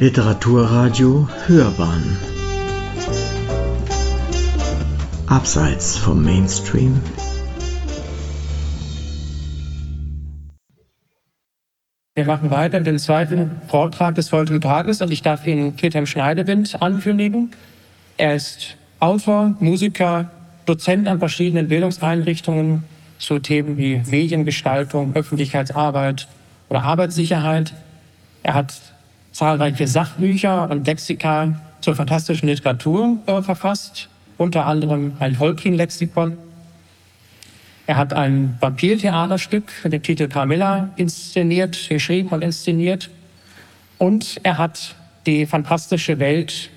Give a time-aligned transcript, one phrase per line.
[0.00, 2.16] Literaturradio Hörbahn
[5.28, 7.00] Abseits vom Mainstream
[12.16, 16.06] Wir machen weiter mit dem zweiten Vortrag des heutigen Tages und ich darf Ihnen Friedhelm
[16.06, 17.52] Schneidewind ankündigen.
[18.16, 20.28] Er ist Autor, Musiker,
[20.66, 22.82] Dozent an verschiedenen Bildungseinrichtungen
[23.18, 26.26] zu Themen wie Mediengestaltung, Öffentlichkeitsarbeit
[26.68, 27.74] oder Arbeitssicherheit.
[28.42, 28.93] Er hat
[29.34, 36.38] zahlreiche Sachbücher und Lexika zur fantastischen Literatur äh, verfasst, unter anderem ein Holkin-Lexikon.
[37.86, 43.10] Er hat ein Vampirtheaterstück mit dem Titel Carmilla inszeniert, geschrieben und inszeniert.
[43.98, 44.94] Und er hat
[45.26, 46.70] die fantastische Welt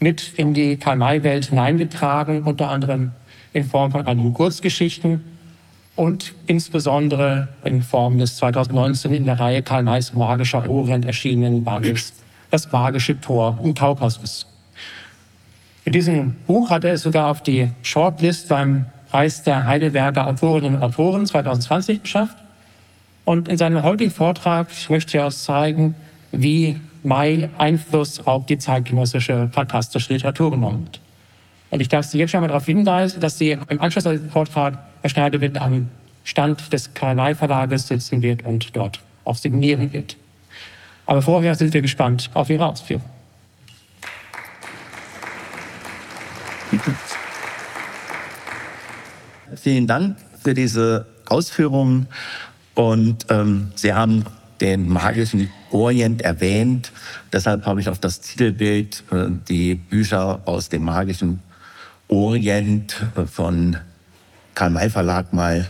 [0.00, 3.12] mit in die Karl-May-Welt hineingetragen, unter anderem
[3.52, 5.33] in Form von einigen Kurzgeschichten
[5.96, 12.14] und insbesondere in Form des 2019 in der Reihe Karl Mays Magischer Orient erschienenen Bandes
[12.50, 14.46] Das magische Tor im Kaukasus.
[15.84, 20.76] Mit diesem Buch hat er es sogar auf die Shortlist beim Preis der Heidelberger Autorinnen
[20.76, 22.36] und Autoren 2020 geschafft.
[23.24, 25.94] Und in seinem heutigen Vortrag möchte er uns zeigen,
[26.32, 31.00] wie May Einfluss auf die zeitgenössische fantastische Literatur genommen hat.
[31.74, 34.30] Und ich darf Sie jetzt schon mal darauf hinweisen, dass Sie im Anschluss an den
[34.30, 35.88] Vortrag Herr Schneidewind am
[36.22, 40.16] Stand des Karl Verlages sitzen wird und dort auch signieren wird.
[41.04, 43.10] Aber vorher sind wir gespannt auf Ihre Ausführungen.
[49.56, 52.06] Vielen Dank für diese Ausführungen.
[52.76, 54.24] Und ähm, Sie haben
[54.60, 56.92] den magischen Orient erwähnt.
[57.32, 61.40] Deshalb habe ich auf das Titelbild äh, die Bücher aus dem magischen
[62.08, 62.96] Orient
[63.32, 63.76] von
[64.54, 65.68] Karl May Verlag mal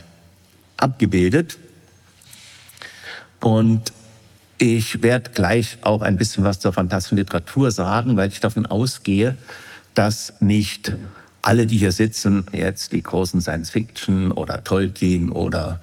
[0.77, 1.59] abgebildet.
[3.41, 3.93] Und
[4.59, 9.37] ich werde gleich auch ein bisschen was zur fantastischen Literatur sagen, weil ich davon ausgehe,
[9.95, 10.93] dass nicht
[11.43, 15.81] alle, die hier sitzen, jetzt die großen Science-Fiction oder Tolkien oder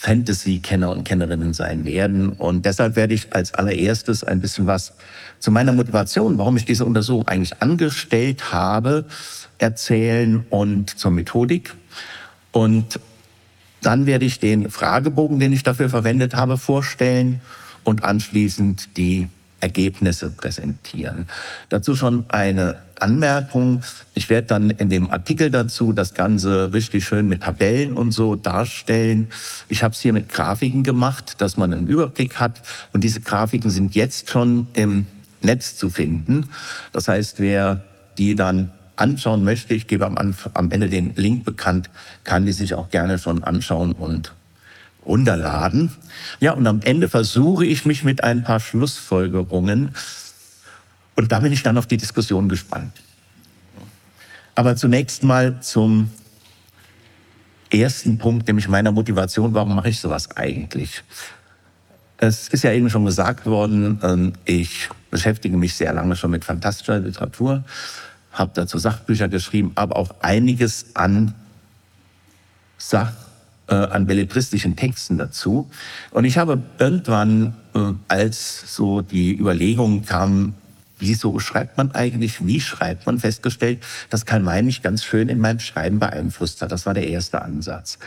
[0.00, 2.30] Fantasy-Kenner und Kennerinnen sein werden.
[2.30, 4.94] Und deshalb werde ich als allererstes ein bisschen was
[5.40, 9.04] zu meiner Motivation, warum ich diese Untersuchung eigentlich angestellt habe,
[9.58, 11.74] erzählen und zur Methodik.
[12.50, 12.98] Und
[13.82, 17.42] dann werde ich den Fragebogen, den ich dafür verwendet habe, vorstellen
[17.84, 19.28] und anschließend die
[19.60, 21.26] Ergebnisse präsentieren.
[21.68, 23.82] Dazu schon eine Anmerkung.
[24.14, 28.36] Ich werde dann in dem Artikel dazu das Ganze richtig schön mit Tabellen und so
[28.36, 29.28] darstellen.
[29.68, 32.62] Ich habe es hier mit Grafiken gemacht, dass man einen Überblick hat.
[32.92, 35.06] Und diese Grafiken sind jetzt schon im
[35.42, 36.48] Netz zu finden.
[36.92, 37.82] Das heißt, wer
[38.18, 41.88] die dann anschauen möchte, ich gebe am, am Ende den Link bekannt,
[42.24, 44.32] kann die sich auch gerne schon anschauen und
[45.06, 45.90] runterladen.
[46.40, 49.94] Ja, und am Ende versuche ich mich mit ein paar Schlussfolgerungen
[51.16, 52.92] und da bin ich dann auf die Diskussion gespannt.
[54.54, 56.10] Aber zunächst mal zum
[57.70, 59.54] ersten Punkt, nämlich meiner Motivation.
[59.54, 61.02] Warum mache ich sowas eigentlich?
[62.18, 66.44] Es ist ja eben schon gesagt worden, ähm, ich beschäftige mich sehr lange schon mit
[66.44, 67.64] fantastischer Literatur,
[68.32, 71.34] habe dazu Sachbücher geschrieben, aber auch einiges an
[72.78, 73.12] Sach
[73.70, 75.70] äh, an belletristischen Texten dazu.
[76.10, 80.54] Und ich habe irgendwann, äh, als so die Überlegung kam,
[80.98, 85.38] wieso schreibt man eigentlich, wie schreibt man, festgestellt, dass Karl May mich ganz schön in
[85.38, 86.72] meinem Schreiben beeinflusst hat.
[86.72, 87.98] Das war der erste Ansatz.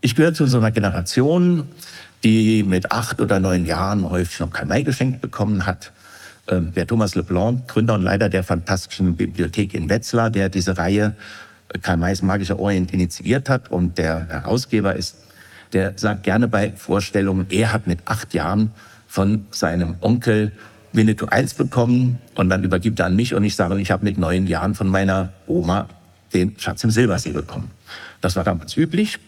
[0.00, 1.68] Ich gehöre zu so einer Generation,
[2.24, 5.92] die mit acht oder neun Jahren häufig noch Karl May geschenkt bekommen hat.
[6.48, 11.14] Ähm, der Thomas Leblanc, Gründer und Leiter der Fantastischen Bibliothek in Wetzlar, der diese Reihe
[11.80, 15.16] Karl Mays Magischer Orient initiiert hat und der Herausgeber ist,
[15.72, 18.72] der sagt gerne bei Vorstellungen, er hat mit acht Jahren
[19.08, 20.52] von seinem Onkel
[20.92, 24.18] Winnetou 1 bekommen und dann übergibt er an mich und ich sage, ich habe mit
[24.18, 25.88] neun Jahren von meiner Oma
[26.34, 27.70] den Schatz im Silbersee bekommen.
[28.20, 29.18] Das war damals üblich.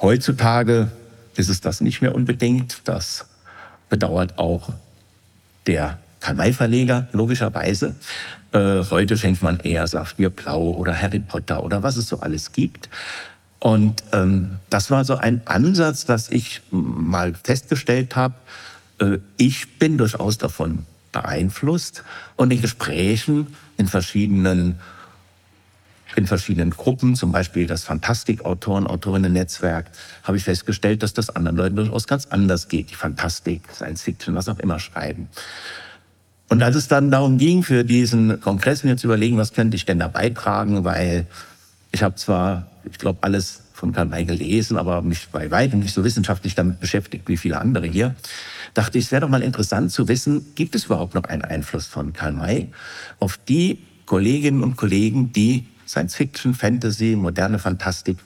[0.00, 0.90] Heutzutage
[1.36, 2.80] ist es das nicht mehr unbedingt.
[2.84, 3.26] Das
[3.88, 4.70] bedauert auch
[5.66, 7.94] der Karl-May-Verleger, logischerweise.
[8.52, 12.52] Äh, heute schenkt man eher Saphir Blau oder Harry Potter oder was es so alles
[12.52, 12.88] gibt.
[13.58, 18.34] Und ähm, das war so ein Ansatz, dass ich mal festgestellt habe,
[19.00, 22.04] äh, ich bin durchaus davon beeinflusst
[22.36, 24.78] und in Gesprächen in verschiedenen
[26.14, 29.90] in verschiedenen Gruppen, zum Beispiel das Fantastik-Autoren, Autorinnen-Netzwerk,
[30.22, 32.90] habe ich festgestellt, dass das anderen Leuten durchaus ganz anders geht.
[32.90, 35.28] Die Fantastik, Science Fiction, was auch immer schreiben.
[36.48, 39.84] Und als es dann darum ging, für diesen Kongress mir zu überlegen, was könnte ich
[39.84, 41.26] denn da beitragen, weil
[41.90, 45.92] ich habe zwar, ich glaube, alles von Karl May gelesen, aber mich bei weitem nicht
[45.92, 48.14] so wissenschaftlich damit beschäftigt wie viele andere hier,
[48.74, 51.86] dachte ich, es wäre doch mal interessant zu wissen, gibt es überhaupt noch einen Einfluss
[51.86, 52.68] von Karl May
[53.18, 58.18] auf die Kolleginnen und Kollegen, die Science Fiction, Fantasy, moderne Fantastik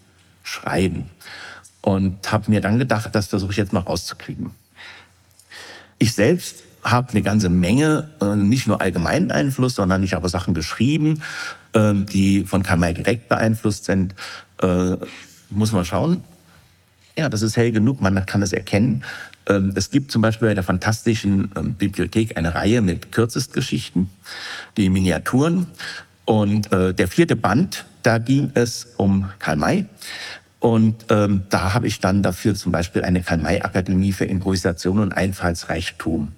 [0.42, 1.06] schreiben.
[1.82, 4.50] Und habe mir dann gedacht, das versuche ich jetzt mal rauszukriegen.
[5.98, 10.54] Ich selbst habe eine ganze Menge, äh, nicht nur allgemeinen Einfluss, sondern ich habe Sachen
[10.54, 11.22] geschrieben,
[11.72, 14.14] äh, die von Karl May direkt beeinflusst sind.
[14.62, 14.96] Äh,
[15.50, 16.22] muss man schauen.
[17.16, 19.04] Ja, das ist hell genug, man kann es erkennen.
[19.46, 24.08] Ähm, es gibt zum Beispiel bei der Fantastischen ähm, Bibliothek eine Reihe mit Kürzestgeschichten,
[24.76, 25.66] die Miniaturen.
[26.24, 29.86] Und äh, der vierte Band, da ging es um Karl May.
[30.60, 36.32] Und ähm, da habe ich dann dafür zum Beispiel eine Karl-May-Akademie für Improvisation und Einfallsreichtum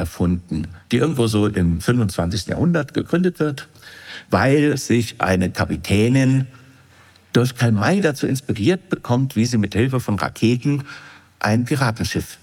[0.00, 2.46] erfunden, die irgendwo so im 25.
[2.46, 3.68] Jahrhundert gegründet wird,
[4.30, 6.46] weil sich eine Kapitänin
[7.32, 10.84] durch Karl May dazu inspiriert bekommt, wie sie mit Hilfe von Raketen
[11.38, 12.38] ein Piratenschiff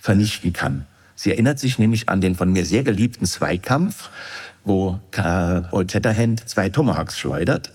[0.00, 0.86] vernichten kann.
[1.14, 4.08] Sie erinnert sich nämlich an den von mir sehr geliebten Zweikampf,
[4.64, 4.98] wo
[5.70, 7.72] Old Shatterhand zwei Tomahawks schleudert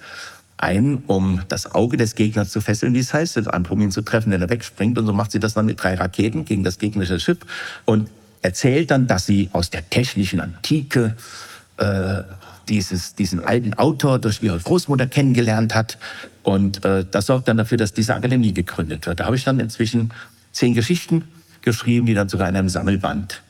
[0.63, 3.37] ein, um das Auge des Gegners zu fesseln, wie es heißt,
[3.69, 4.97] um ihn zu treffen, wenn er wegspringt.
[4.97, 7.39] Und so macht sie das dann mit drei Raketen gegen das gegnerische Schiff
[7.85, 8.09] und
[8.43, 11.15] erzählt dann, dass sie aus der technischen Antike
[11.77, 12.21] äh,
[12.69, 15.97] dieses, diesen alten Autor durch ihre Großmutter kennengelernt hat.
[16.43, 19.19] Und äh, das sorgt dann dafür, dass diese Akademie gegründet wird.
[19.19, 20.11] Da habe ich dann inzwischen
[20.51, 21.23] zehn Geschichten
[21.61, 23.41] geschrieben, die dann sogar in einem Sammelband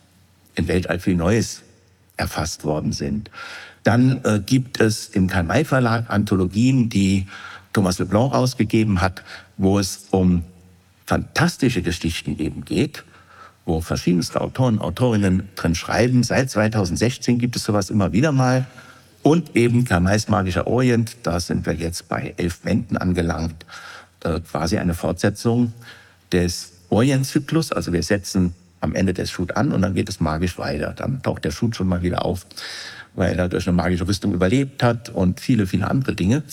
[0.56, 1.64] in Weltall viel Neues
[2.16, 3.30] erfasst worden sind.
[3.84, 7.28] Dann äh, gibt es im Karl-May-Verlag Anthologien, die
[7.74, 9.24] Thomas Leblanc ausgegeben hat,
[9.58, 10.44] wo es um
[11.06, 13.04] fantastische Geschichten eben geht,
[13.66, 16.24] wo verschiedenste Autoren, Autorinnen drin schreiben.
[16.24, 18.66] Seit 2016 gibt es sowas immer wieder mal.
[19.22, 23.66] Und eben Karl-Mays Magischer Orient, da sind wir jetzt bei elf Bänden angelangt,
[24.24, 25.72] äh, quasi eine Fortsetzung
[26.32, 27.72] des Orient-Zyklus.
[27.72, 30.94] Also wir setzen am Ende des Shoot an und dann geht es magisch weiter.
[30.94, 32.46] Dann taucht der Shoot schon mal wieder auf
[33.16, 36.44] weil er durch eine magische Rüstung überlebt hat und viele, viele andere Dinge.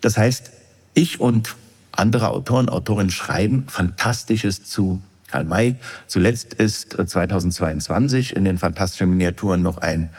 [0.00, 0.50] Das heißt,
[0.94, 1.54] ich und
[1.92, 5.76] andere Autoren, Autorinnen schreiben Fantastisches zu Karl May.
[6.06, 10.10] Zuletzt ist 2022 in den fantastischen Miniaturen noch ein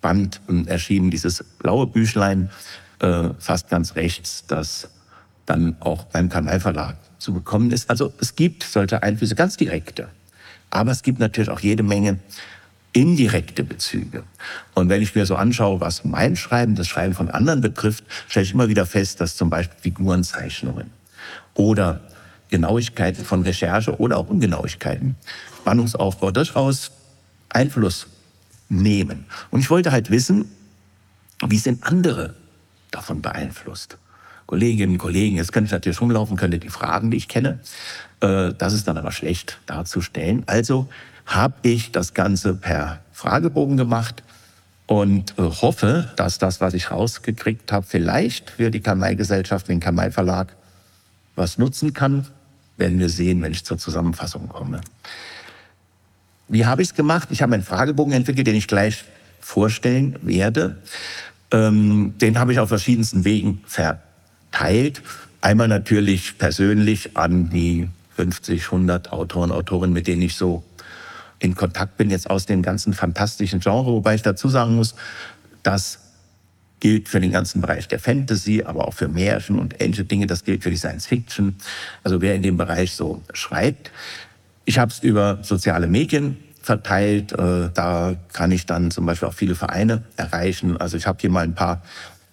[0.00, 2.50] Band erschienen, dieses blaue Büchlein,
[3.00, 4.88] äh, fast ganz rechts, das
[5.46, 7.90] dann auch beim Karl May Verlag zu bekommen ist.
[7.90, 10.08] Also es gibt solche Einflüsse, ganz direkte.
[10.70, 12.18] Aber es gibt natürlich auch jede Menge
[12.92, 14.24] indirekte Bezüge.
[14.74, 18.44] Und wenn ich mir so anschaue, was mein Schreiben, das Schreiben von anderen betrifft, stelle
[18.44, 20.90] ich immer wieder fest, dass zum Beispiel Figurenzeichnungen
[21.54, 22.00] oder
[22.50, 25.16] Genauigkeiten von Recherche oder auch Ungenauigkeiten,
[25.58, 26.90] Spannungsaufbau durchaus
[27.48, 28.06] Einfluss
[28.68, 29.26] nehmen.
[29.50, 30.50] Und ich wollte halt wissen,
[31.46, 32.34] wie sind andere
[32.90, 33.98] davon beeinflusst?
[34.46, 37.60] Kolleginnen, Kollegen, jetzt könnte ich natürlich rumlaufen, könnte die Fragen, die ich kenne.
[38.20, 40.42] Äh, das ist dann aber schlecht darzustellen.
[40.46, 40.88] Also
[41.26, 44.22] habe ich das Ganze per Fragebogen gemacht
[44.86, 50.56] und äh, hoffe, dass das, was ich rausgekriegt habe, vielleicht für die Kamai-Gesellschaft, den Kamai-Verlag,
[51.36, 52.26] was nutzen kann.
[52.78, 54.80] Werden wir sehen, wenn ich zur Zusammenfassung komme.
[56.48, 57.28] Wie habe ich es gemacht?
[57.30, 59.04] Ich habe einen Fragebogen entwickelt, den ich gleich
[59.40, 60.78] vorstellen werde.
[61.50, 65.02] Ähm, den habe ich auf verschiedensten Wegen verteilt.
[65.40, 70.64] Einmal natürlich persönlich an die 50, 100 Autoren, Autorinnen, mit denen ich so
[71.38, 74.94] in Kontakt bin, jetzt aus dem ganzen fantastischen Genre, wobei ich dazu sagen muss,
[75.62, 76.00] das
[76.80, 80.26] gilt für den ganzen Bereich der Fantasy, aber auch für Märchen und ähnliche Dinge.
[80.26, 81.56] Das gilt für die Science Fiction.
[82.04, 83.90] Also wer in dem Bereich so schreibt.
[84.64, 87.32] Ich habe es über soziale Medien verteilt.
[87.32, 90.76] Äh, da kann ich dann zum Beispiel auch viele Vereine erreichen.
[90.76, 91.82] Also ich habe hier mal ein paar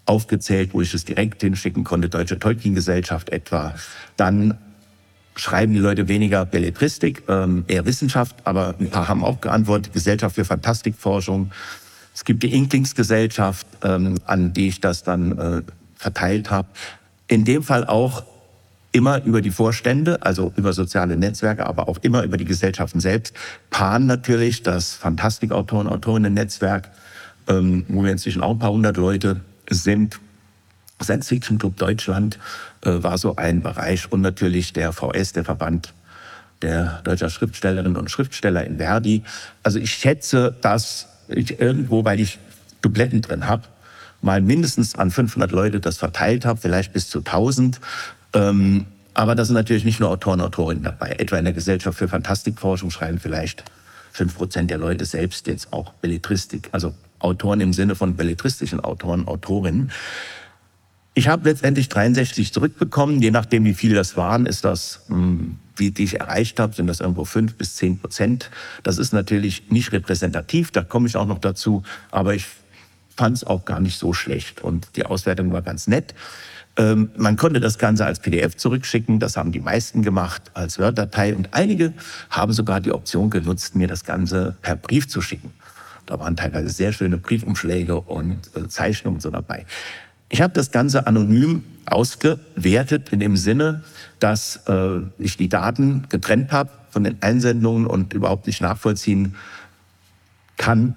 [0.06, 2.10] aufgezählt, wo ich es direkt hinschicken konnte.
[2.10, 3.74] Deutsche Tolkien-Gesellschaft etwa.
[4.18, 4.58] Dann
[5.36, 10.36] schreiben die Leute weniger Belletristik, ähm, eher Wissenschaft, aber ein paar haben auch geantwortet, Gesellschaft
[10.36, 11.52] für Fantastikforschung.
[12.16, 15.62] Es gibt die Inklingsgesellschaft, ähm, an die ich das dann äh,
[15.98, 16.70] verteilt habe.
[17.28, 18.24] In dem Fall auch
[18.94, 23.36] immer über die Vorstände, also über soziale Netzwerke, aber auch immer über die Gesellschaften selbst.
[23.70, 26.90] Pan natürlich, das Fantastikautoren, Autorinnen-Netzwerk,
[27.50, 30.22] ähm, wo wir inzwischen auch ein paar hundert Leute sind.
[31.04, 32.40] Science Fiction Club Deutschland
[32.86, 35.94] äh, war so ein Bereich und natürlich der VS, der Verband
[36.62, 39.24] der deutscher Schriftstellerinnen und Schriftsteller in Verdi.
[39.64, 42.40] Also ich schätze, dass ich irgendwo, weil ich
[42.82, 43.64] Dubletten drin habe,
[44.22, 47.80] mal mindestens an 500 Leute das verteilt habe, vielleicht bis zu 1000.
[48.34, 51.16] Ähm, aber da sind natürlich nicht nur Autoren und Autorinnen dabei.
[51.18, 53.64] Etwa in der Gesellschaft für Fantastikforschung schreiben vielleicht
[54.14, 59.92] 5% der Leute selbst jetzt auch Belletristik, also Autoren im Sinne von belletristischen Autoren, Autorinnen.
[61.18, 63.22] Ich habe letztendlich 63 zurückbekommen.
[63.22, 66.88] Je nachdem, wie viele das waren, ist das, hm, wie die ich erreicht habe, sind
[66.88, 68.52] das irgendwo fünf bis zehn Prozent.
[68.84, 71.84] Das ist natürlich nicht repräsentativ, da komme ich auch noch dazu.
[72.12, 72.46] Aber ich
[73.16, 76.14] fand es auch gar nicht so schlecht und die Auswertung war ganz nett.
[76.76, 81.34] Ähm, man konnte das Ganze als PDF zurückschicken, das haben die meisten gemacht als Word-Datei
[81.34, 81.94] und einige
[82.30, 85.54] haben sogar die Option genutzt, mir das Ganze per Brief zu schicken.
[86.06, 89.66] Da waren teilweise sehr schöne Briefumschläge und äh, Zeichnungen so dabei.
[90.30, 93.84] Ich habe das Ganze anonym ausgewertet in dem Sinne,
[94.20, 99.36] dass äh, ich die Daten getrennt habe von den Einsendungen und überhaupt nicht nachvollziehen
[100.58, 100.96] kann,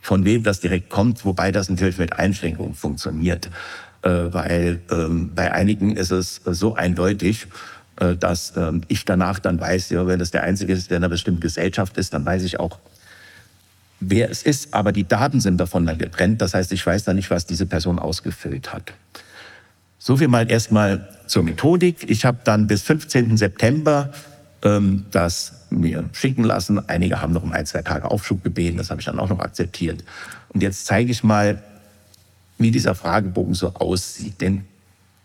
[0.00, 3.50] von wem das direkt kommt, wobei das natürlich mit Einschränkungen funktioniert.
[4.02, 7.46] Äh, weil ähm, bei einigen ist es so eindeutig,
[8.00, 11.04] äh, dass ähm, ich danach dann weiß, ja, wenn das der Einzige ist, der in
[11.04, 12.78] einer bestimmten Gesellschaft ist, dann weiß ich auch,
[14.10, 16.40] wer es ist, aber die Daten sind davon dann getrennt.
[16.40, 18.92] Das heißt, ich weiß dann nicht, was diese Person ausgefüllt hat.
[19.98, 22.10] So viel mal erstmal zur Methodik.
[22.10, 23.36] Ich habe dann bis 15.
[23.36, 24.12] September
[24.62, 26.88] ähm, das mir schicken lassen.
[26.88, 28.76] Einige haben noch um ein, zwei Tage Aufschub gebeten.
[28.76, 30.04] Das habe ich dann auch noch akzeptiert.
[30.48, 31.62] Und jetzt zeige ich mal,
[32.58, 34.40] wie dieser Fragebogen so aussieht.
[34.40, 34.64] Den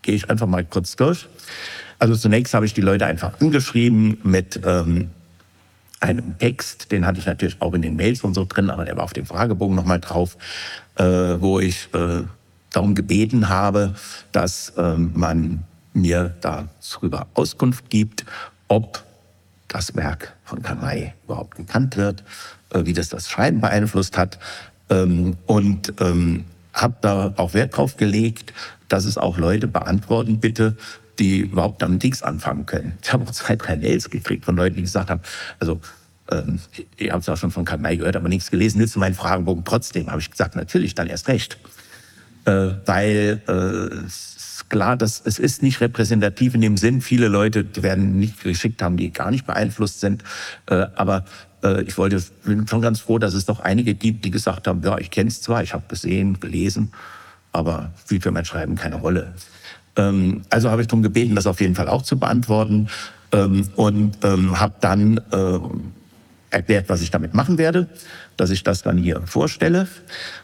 [0.02, 1.28] gehe ich einfach mal kurz durch.
[1.98, 5.10] Also zunächst habe ich die Leute einfach angeschrieben mit ähm,
[6.00, 8.96] einem Text, den hatte ich natürlich auch in den Mails und so drin, aber der
[8.96, 10.36] war auf dem Fragebogen nochmal drauf,
[10.96, 12.22] äh, wo ich äh,
[12.70, 13.94] darum gebeten habe,
[14.32, 18.24] dass äh, man mir darüber Auskunft gibt,
[18.68, 19.04] ob
[19.68, 22.24] das Werk von Kanai überhaupt gekannt wird,
[22.70, 24.38] äh, wie das das Schreiben beeinflusst hat.
[24.88, 28.52] Ähm, und ähm, habe da auch Wert drauf gelegt,
[28.88, 30.76] dass es auch Leute beantworten bitte,
[31.20, 32.94] die überhaupt damit nichts anfangen können.
[33.02, 35.20] Ich habe auch zwei, drei Mails gekriegt von Leuten, die gesagt haben,
[35.60, 35.80] also
[36.30, 36.58] ähm,
[36.96, 39.64] ich habe es auch schon von Karl May gehört, aber nichts gelesen, nützt meinen Fragenbogen
[39.64, 40.10] trotzdem.
[40.10, 41.58] Habe ich gesagt, natürlich, dann erst recht.
[42.46, 44.08] Äh, weil äh,
[44.70, 48.80] klar, dass es ist nicht repräsentativ in dem Sinn, viele Leute die werden nicht geschickt
[48.82, 50.24] haben, die gar nicht beeinflusst sind.
[50.66, 51.26] Äh, aber
[51.62, 54.82] äh, ich wollte, bin schon ganz froh, dass es doch einige gibt, die gesagt haben,
[54.82, 56.92] ja, ich kenne es zwar, ich habe gesehen, gelesen,
[57.52, 59.34] aber spielt für mein Schreiben keine Rolle.
[59.96, 62.88] Ähm, also habe ich darum gebeten, das auf jeden Fall auch zu beantworten
[63.32, 65.58] ähm, und ähm, habe dann äh,
[66.50, 67.88] erklärt, was ich damit machen werde,
[68.36, 69.88] dass ich das dann hier vorstelle.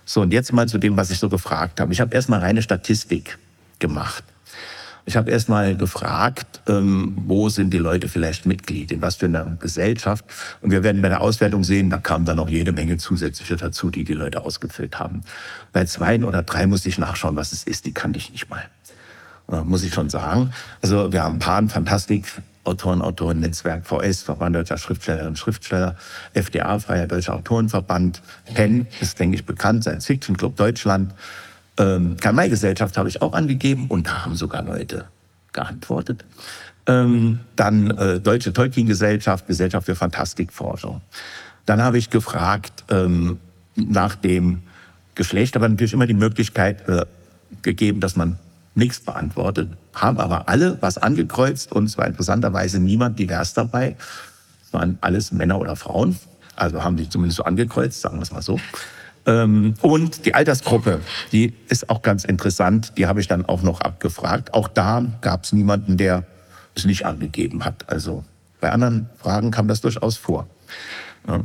[0.04, 1.92] So, und jetzt mal zu dem, was ich so gefragt habe.
[1.92, 3.38] Ich habe erstmal reine Statistik
[3.78, 4.24] gemacht.
[5.08, 9.56] Ich habe erstmal gefragt, ähm, wo sind die Leute vielleicht Mitglied, in was für einer
[9.60, 10.24] Gesellschaft.
[10.60, 13.90] Und wir werden bei der Auswertung sehen, da kam dann noch jede Menge zusätzliche dazu,
[13.90, 15.22] die die Leute ausgefüllt haben.
[15.72, 18.64] Bei zwei oder drei muss ich nachschauen, was es ist, die kannte ich nicht mal.
[19.50, 20.52] Äh, muss ich schon sagen.
[20.82, 22.26] Also wir haben Pan, Fantastik,
[22.64, 25.96] Autoren, Autoren, Netzwerk, VS, Verband Deutscher Schriftstellerinnen und Schriftsteller,
[26.34, 28.22] FDA, Freier Deutscher Autorenverband,
[28.54, 31.12] PEN, ist, denke ich, bekannt, Science Fiction Club Deutschland,
[31.78, 35.06] ähm, Karl-May-Gesellschaft habe ich auch angegeben und da haben sogar Leute
[35.52, 36.24] geantwortet.
[36.86, 41.00] Ähm, dann äh, Deutsche Tolkien-Gesellschaft, Gesellschaft für Fantastikforschung.
[41.66, 43.38] Dann habe ich gefragt ähm,
[43.74, 44.62] nach dem
[45.14, 47.04] Geschlecht, aber natürlich immer die Möglichkeit äh,
[47.62, 48.38] gegeben, dass man
[48.76, 49.70] nichts beantwortet.
[49.94, 53.96] Haben aber alle was angekreuzt und es war interessanterweise niemand divers dabei.
[54.64, 56.16] Es waren alles Männer oder Frauen.
[56.54, 58.60] Also haben die zumindest so angekreuzt, sagen wir es mal so.
[59.26, 61.00] Ähm, und die Altersgruppe,
[61.32, 62.92] die ist auch ganz interessant.
[62.96, 64.54] Die habe ich dann auch noch abgefragt.
[64.54, 66.24] Auch da gab es niemanden, der
[66.74, 67.88] es nicht angegeben hat.
[67.88, 68.24] Also
[68.60, 70.46] bei anderen Fragen kam das durchaus vor.
[71.26, 71.44] Ja.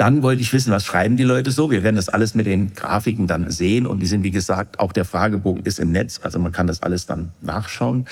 [0.00, 1.70] Dann wollte ich wissen, was schreiben die Leute so.
[1.70, 3.86] Wir werden das alles mit den Grafiken dann sehen.
[3.86, 6.20] Und die sind, wie gesagt, auch der Fragebogen ist im Netz.
[6.22, 8.06] Also man kann das alles dann nachschauen.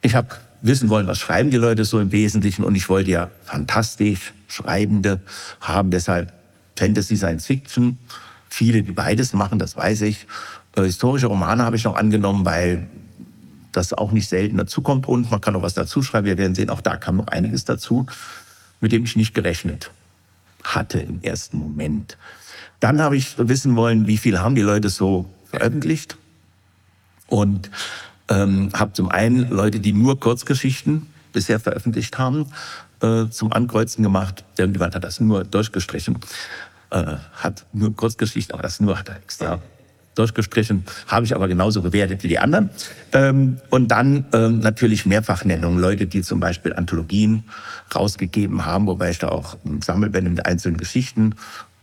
[0.00, 0.30] Ich habe
[0.60, 2.64] wissen wollen, was schreiben die Leute so im Wesentlichen.
[2.64, 5.20] Und ich wollte ja fantastisch Schreibende
[5.60, 5.92] haben.
[5.92, 6.32] Deshalb
[6.76, 7.98] Fantasy, Science Fiction.
[8.48, 10.26] Viele, die beides machen, das weiß ich.
[10.74, 12.88] Äh, historische Romane habe ich noch angenommen, weil
[13.70, 16.26] das auch nicht selten dazukommt und man kann auch was dazu schreiben.
[16.26, 18.06] Wir werden sehen, auch da kam noch einiges dazu,
[18.80, 19.92] mit dem ich nicht gerechnet
[20.64, 22.16] hatte im ersten Moment.
[22.80, 26.16] Dann habe ich wissen wollen, wie viel haben die Leute so veröffentlicht
[27.28, 27.70] und
[28.28, 32.46] ähm, habe zum einen Leute, die nur Kurzgeschichten bisher veröffentlicht haben,
[33.00, 34.44] äh, zum Ankreuzen gemacht.
[34.56, 36.18] Irgendjemand hat das nur durchgestrichen
[36.92, 39.60] äh, hat nur Kurzgeschichte, aber das nur hat er extra
[40.14, 42.70] durchgestrichen, habe ich aber genauso bewertet wie die anderen.
[43.12, 47.44] Ähm, und dann ähm, natürlich Mehrfachnennungen, Leute, die zum Beispiel Anthologien
[47.94, 51.34] rausgegeben haben, wobei ich da auch Sammelbände mit einzelnen Geschichten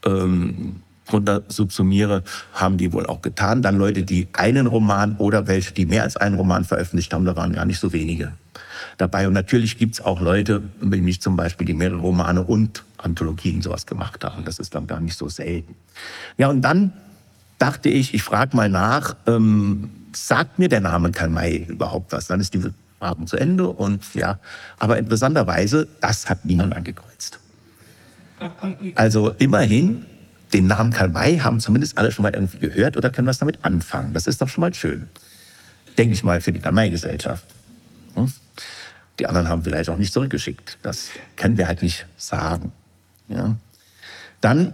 [0.06, 0.82] ähm,
[1.12, 3.62] runter subsumiere, haben die wohl auch getan.
[3.62, 7.36] Dann Leute, die einen Roman oder welche, die mehr als einen Roman veröffentlicht haben, da
[7.36, 8.34] waren gar nicht so wenige
[8.98, 9.28] dabei.
[9.28, 13.86] Und natürlich gibt's auch Leute, wie mich zum Beispiel, die mehrere Romane und Anthologien sowas
[13.86, 14.46] gemacht haben.
[14.46, 15.76] Das ist dann gar nicht so selten.
[16.38, 16.94] Ja, und dann
[17.60, 22.28] dachte ich, ich frage mal nach, ähm, sagt mir der Name Karl May überhaupt was?
[22.28, 22.64] Dann ist die
[22.98, 24.40] Fragen zu Ende und ja,
[24.80, 27.40] aber interessanterweise, das hat niemand angekreuzt.
[28.96, 30.06] Also immerhin,
[30.54, 33.64] den Namen Karl May haben zumindest alle schon mal irgendwie gehört oder können was damit
[33.64, 34.14] anfangen.
[34.14, 35.08] Das ist doch schon mal schön.
[35.98, 37.46] Denke ich mal für die Karl May-Gesellschaft.
[38.16, 38.32] Hm?
[39.20, 40.78] Die anderen haben vielleicht auch nicht zurückgeschickt.
[40.82, 42.72] Das können wir halt nicht sagen.
[43.28, 43.58] Ja.
[44.40, 44.74] Dann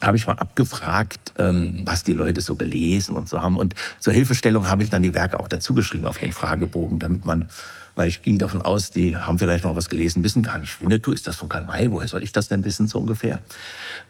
[0.00, 3.56] habe ich mal abgefragt, ähm, was die Leute so gelesen und so haben.
[3.56, 7.24] Und zur Hilfestellung habe ich dann die Werke auch dazu geschrieben auf den Fragebogen, damit
[7.24, 7.48] man,
[7.96, 10.80] weil ich ging davon aus, die haben vielleicht noch was gelesen, wissen gar nicht.
[10.80, 11.90] Winnetou, ist das von Karl May?
[11.90, 13.40] Woher soll ich das denn wissen, so ungefähr?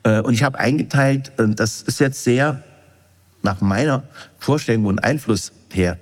[0.05, 2.63] Äh, und ich habe eingeteilt, äh, das ist jetzt sehr
[3.43, 4.05] nach meiner
[4.39, 5.99] Vorstellung, ein Einfluss her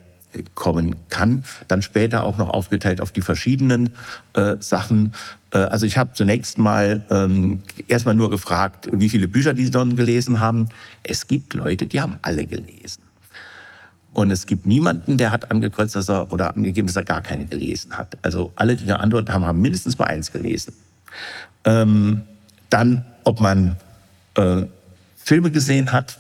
[0.55, 1.45] kommen kann.
[1.69, 3.91] Dann später auch noch aufgeteilt auf die verschiedenen
[4.35, 5.13] äh, Sachen.
[5.53, 9.97] Äh, also ich habe zunächst mal ähm, erstmal nur gefragt, wie viele Bücher die dann
[9.97, 10.69] gelesen haben.
[11.03, 13.03] Es gibt Leute, die haben alle gelesen.
[14.13, 17.47] Und es gibt niemanden, der hat angekreuzt, dass er oder angegeben, dass er gar keine
[17.47, 18.19] gelesen hat.
[18.23, 20.75] Also alle, die geantwortet haben, haben mindestens mal eins gelesen.
[21.65, 22.23] Ähm,
[22.71, 23.77] dann, ob man
[24.35, 24.63] äh,
[25.17, 26.19] Filme gesehen hat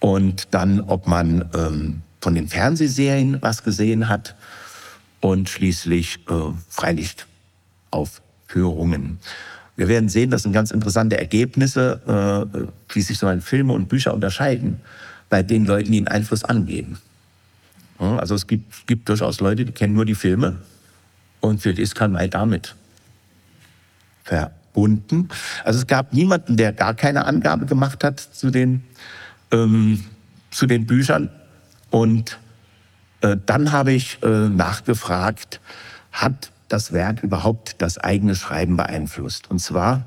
[0.00, 4.34] und dann, ob man ähm, von den Fernsehserien was gesehen hat
[5.20, 9.20] und schließlich äh, Freilichtaufführungen.
[9.76, 12.46] Wir werden sehen, das sind ganz interessante Ergebnisse, äh,
[12.92, 14.80] wie sich so ein Filme und Bücher unterscheiden
[15.28, 16.98] bei den Leuten, die einen Einfluss angeben.
[18.00, 20.56] Also es gibt, gibt durchaus Leute, die kennen nur die Filme
[21.38, 22.74] und für die ist Karl May damit
[24.24, 25.28] verbunden.
[25.62, 28.82] Also es gab niemanden, der gar keine Angabe gemacht hat zu den,
[29.52, 30.04] ähm,
[30.50, 31.30] zu den Büchern.
[31.96, 32.38] Und
[33.22, 35.62] äh, dann habe ich äh, nachgefragt,
[36.12, 39.50] hat das Werk überhaupt das eigene Schreiben beeinflusst?
[39.50, 40.04] Und zwar,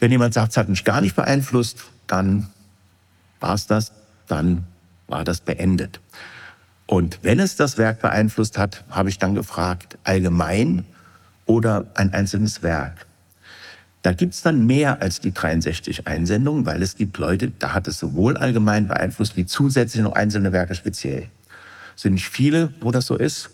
[0.00, 2.48] wenn jemand sagt, es hat mich gar nicht beeinflusst, dann
[3.40, 3.92] war es das,
[4.26, 4.64] dann
[5.06, 6.00] war das beendet.
[6.86, 10.86] Und wenn es das Werk beeinflusst hat, habe ich dann gefragt, allgemein
[11.44, 13.04] oder ein einzelnes Werk.
[14.02, 17.98] Da gibt's dann mehr als die 63 Einsendungen, weil es gibt Leute, da hat es
[17.98, 21.28] sowohl allgemein beeinflusst wie zusätzlich noch einzelne Werke speziell.
[21.94, 23.50] Es sind nicht viele, wo das so ist,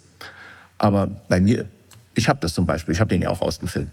[0.78, 1.66] aber bei mir,
[2.14, 3.88] ich habe das zum Beispiel, ich habe den ja auch ausgefüllt,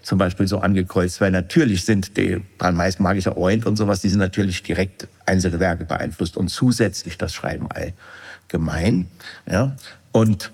[0.00, 4.08] zum Beispiel so angekreuzt, weil natürlich sind die dran meist magischer Oint und sowas, die
[4.08, 9.06] sind natürlich direkt einzelne Werke beeinflusst und zusätzlich das Schreiben allgemein.
[9.50, 9.76] Ja.
[10.12, 10.50] Und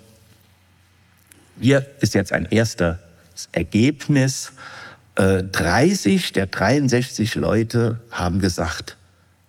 [1.61, 2.97] hier ist jetzt ein erstes
[3.53, 4.53] Ergebnis
[5.21, 8.97] 30 äh, der 63 Leute haben gesagt,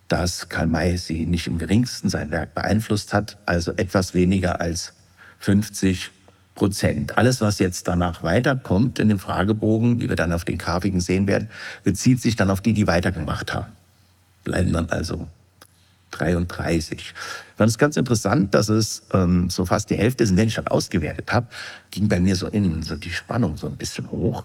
[0.09, 4.93] dass Karl May sie nicht im geringsten sein Werk beeinflusst hat, also etwas weniger als
[5.39, 6.11] 50
[6.55, 7.17] Prozent.
[7.17, 11.27] Alles, was jetzt danach weiterkommt in dem Fragebogen, die wir dann auf den Grafiken sehen
[11.27, 11.49] werden,
[11.83, 13.71] bezieht sich dann auf die, die weitergemacht haben.
[14.43, 15.27] Bleiben dann also
[16.11, 17.13] 33.
[17.55, 20.67] Dann ist ganz interessant, dass es ähm, so fast die Hälfte sind, wenn ich das
[20.67, 21.47] ausgewertet habe,
[21.89, 24.43] ging bei mir so innen so die Spannung so ein bisschen hoch.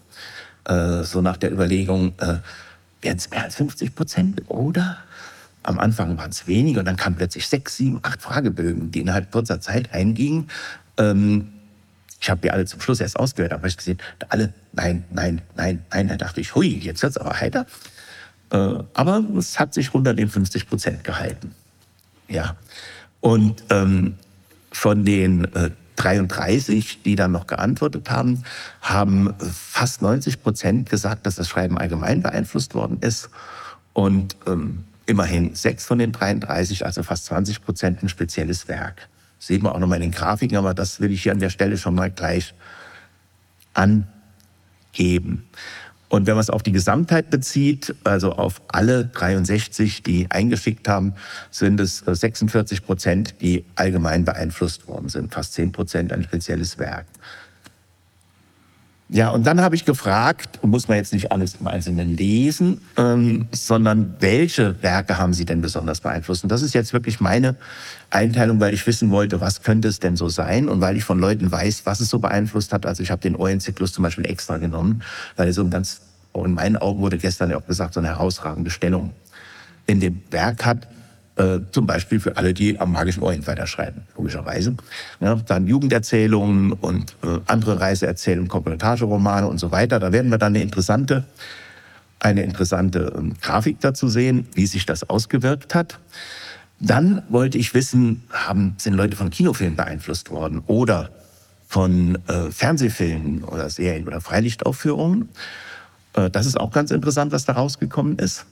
[0.67, 2.39] Äh, so nach der Überlegung, äh,
[3.03, 4.99] werden es mehr als 50 Prozent oder?
[5.63, 9.31] Am Anfang waren es weniger und dann kamen plötzlich sechs, sieben, acht Fragebögen, die innerhalb
[9.33, 10.49] kurzer Zeit eingingen.
[10.97, 11.53] Ähm,
[12.21, 13.99] ich habe die alle zum Schluss erst ausgehört, aber ich gesehen,
[14.29, 16.09] alle nein, nein, nein, nein.
[16.09, 17.67] Da dachte ich, hui, jetzt wird's aber heiter.
[18.51, 18.57] Äh,
[18.95, 21.55] aber es hat sich unter den 50 Prozent gehalten.
[22.29, 22.57] Ja.
[23.21, 24.15] Und ähm,
[24.73, 28.45] von den äh, 33, die dann noch geantwortet haben,
[28.81, 33.31] haben fast 90 Prozent gesagt, dass das Schreiben allgemein beeinflusst worden ist.
[33.93, 39.09] Und ähm, immerhin sechs von den 33, also fast 20 Prozent, ein spezielles Werk.
[39.39, 41.51] Das sieht man auch nochmal in den Grafiken, aber das will ich hier an der
[41.51, 42.55] Stelle schon mal gleich
[43.75, 45.47] angeben.
[46.09, 51.15] Und wenn man es auf die Gesamtheit bezieht, also auf alle 63, die eingeschickt haben,
[51.51, 55.35] sind es 46 äh, Prozent, die allgemein beeinflusst worden sind.
[55.35, 57.07] Fast 10 Prozent ein spezielles Werk.
[59.09, 63.47] Ja, und dann habe ich gefragt, muss man jetzt nicht alles im Einzelnen lesen, ähm,
[63.53, 66.43] sondern welche Werke haben Sie denn besonders beeinflusst?
[66.43, 67.55] Und das ist jetzt wirklich meine
[68.11, 71.21] Einteilung, weil ich wissen wollte, was könnte es denn so sein und weil ich von
[71.21, 72.85] Leuten weiß, was es so beeinflusst hat.
[72.85, 75.03] Also ich habe den Eulenzyklus zum Beispiel extra genommen,
[75.37, 76.01] weil so ein ganz,
[76.35, 79.13] in meinen Augen wurde gestern ja auch gesagt, so eine herausragende Stellung
[79.87, 80.89] in dem Werk hat.
[81.37, 84.75] Äh, zum Beispiel für alle, die am magischen Orient weiterschreiben, logischerweise.
[85.21, 90.01] Ja, dann Jugenderzählungen und äh, andere Reiseerzählungen, Kommentargeromane und so weiter.
[90.01, 91.25] Da werden wir dann eine interessante,
[92.21, 95.99] eine interessante ähm, Grafik dazu sehen, wie sich das ausgewirkt hat.
[96.81, 101.11] Dann wollte ich wissen, haben, sind Leute von Kinofilmen beeinflusst worden oder
[101.69, 105.29] von äh, Fernsehfilmen oder Serien oder Freilichtaufführungen.
[106.15, 108.47] Äh, das ist auch ganz interessant, was da rausgekommen ist.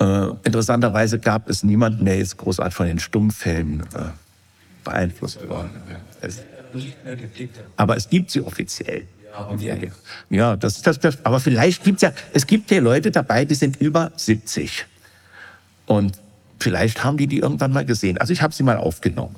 [0.00, 4.10] Äh, interessanterweise gab es niemanden, der jetzt großartig von den Stummfilmen äh,
[4.82, 5.70] beeinflusst worden
[6.22, 6.42] ist.
[7.76, 9.06] Aber es gibt sie offiziell.
[10.30, 13.54] Ja, das, das, das, aber vielleicht gibt es ja, es gibt ja Leute dabei, die
[13.54, 14.86] sind über 70.
[15.86, 16.18] Und
[16.58, 18.18] vielleicht haben die die irgendwann mal gesehen.
[18.18, 19.36] Also ich habe sie mal aufgenommen.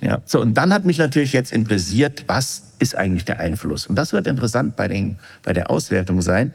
[0.00, 3.86] Ja, so, und dann hat mich natürlich jetzt interessiert, was ist eigentlich der Einfluss?
[3.86, 6.52] Und das wird interessant bei, den, bei der Auswertung sein.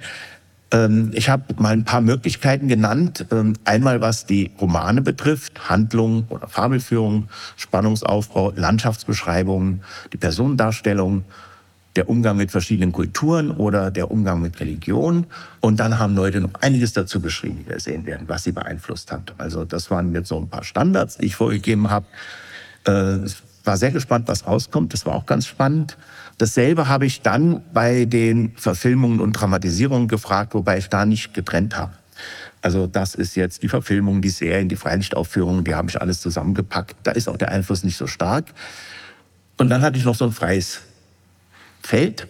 [0.72, 3.26] Ähm, ich habe mal ein paar Möglichkeiten genannt.
[3.32, 11.24] Ähm, einmal was die Romane betrifft, Handlung oder Fabelführung, Spannungsaufbau, Landschaftsbeschreibungen, die Personendarstellung,
[11.96, 15.26] der Umgang mit verschiedenen Kulturen oder der Umgang mit Religion.
[15.62, 19.12] Und dann haben Leute noch einiges dazu geschrieben, wie wir sehen werden, was sie beeinflusst
[19.12, 19.34] hat.
[19.38, 22.06] Also das waren jetzt so ein paar Standards, die ich vorgegeben habe.
[22.88, 23.36] Äh, ich
[23.68, 24.94] war sehr gespannt, was rauskommt.
[24.94, 25.98] Das war auch ganz spannend.
[26.38, 31.78] Dasselbe habe ich dann bei den Verfilmungen und Dramatisierungen gefragt, wobei ich da nicht getrennt
[31.78, 31.94] habe.
[32.62, 36.96] Also das ist jetzt die Verfilmung, die Serien, die Freilichtaufführungen, die habe ich alles zusammengepackt.
[37.04, 38.46] Da ist auch der Einfluss nicht so stark.
[39.58, 40.82] Und dann hatte ich noch so ein freies
[41.82, 42.28] Feld.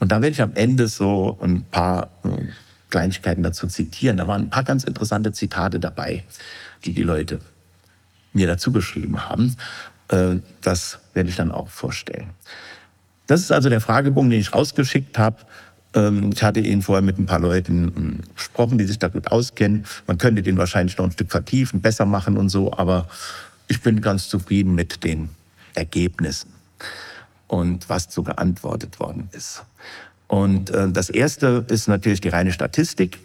[0.00, 2.28] Und da werde ich am Ende so ein paar äh,
[2.90, 4.16] Kleinigkeiten dazu zitieren.
[4.16, 6.24] Da waren ein paar ganz interessante Zitate dabei,
[6.84, 7.40] die die Leute
[8.32, 9.56] mir dazu geschrieben haben.
[10.08, 12.30] Äh, das werde ich dann auch vorstellen.
[13.26, 15.36] Das ist also der Fragebogen, den ich rausgeschickt habe.
[15.94, 19.28] Ähm, ich hatte ihn vorher mit ein paar Leuten ähm, gesprochen, die sich da gut
[19.28, 19.84] auskennen.
[20.06, 23.08] Man könnte den wahrscheinlich noch ein Stück vertiefen, besser machen und so, aber
[23.68, 25.30] ich bin ganz zufrieden mit den
[25.74, 26.52] Ergebnissen
[27.46, 29.62] und was so geantwortet worden ist.
[30.26, 33.18] Und äh, das erste ist natürlich die reine Statistik.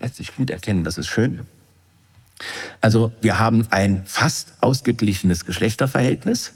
[0.00, 1.46] Lässt sich gut erkennen, das ist schön.
[2.80, 6.52] Also wir haben ein fast ausgeglichenes Geschlechterverhältnis.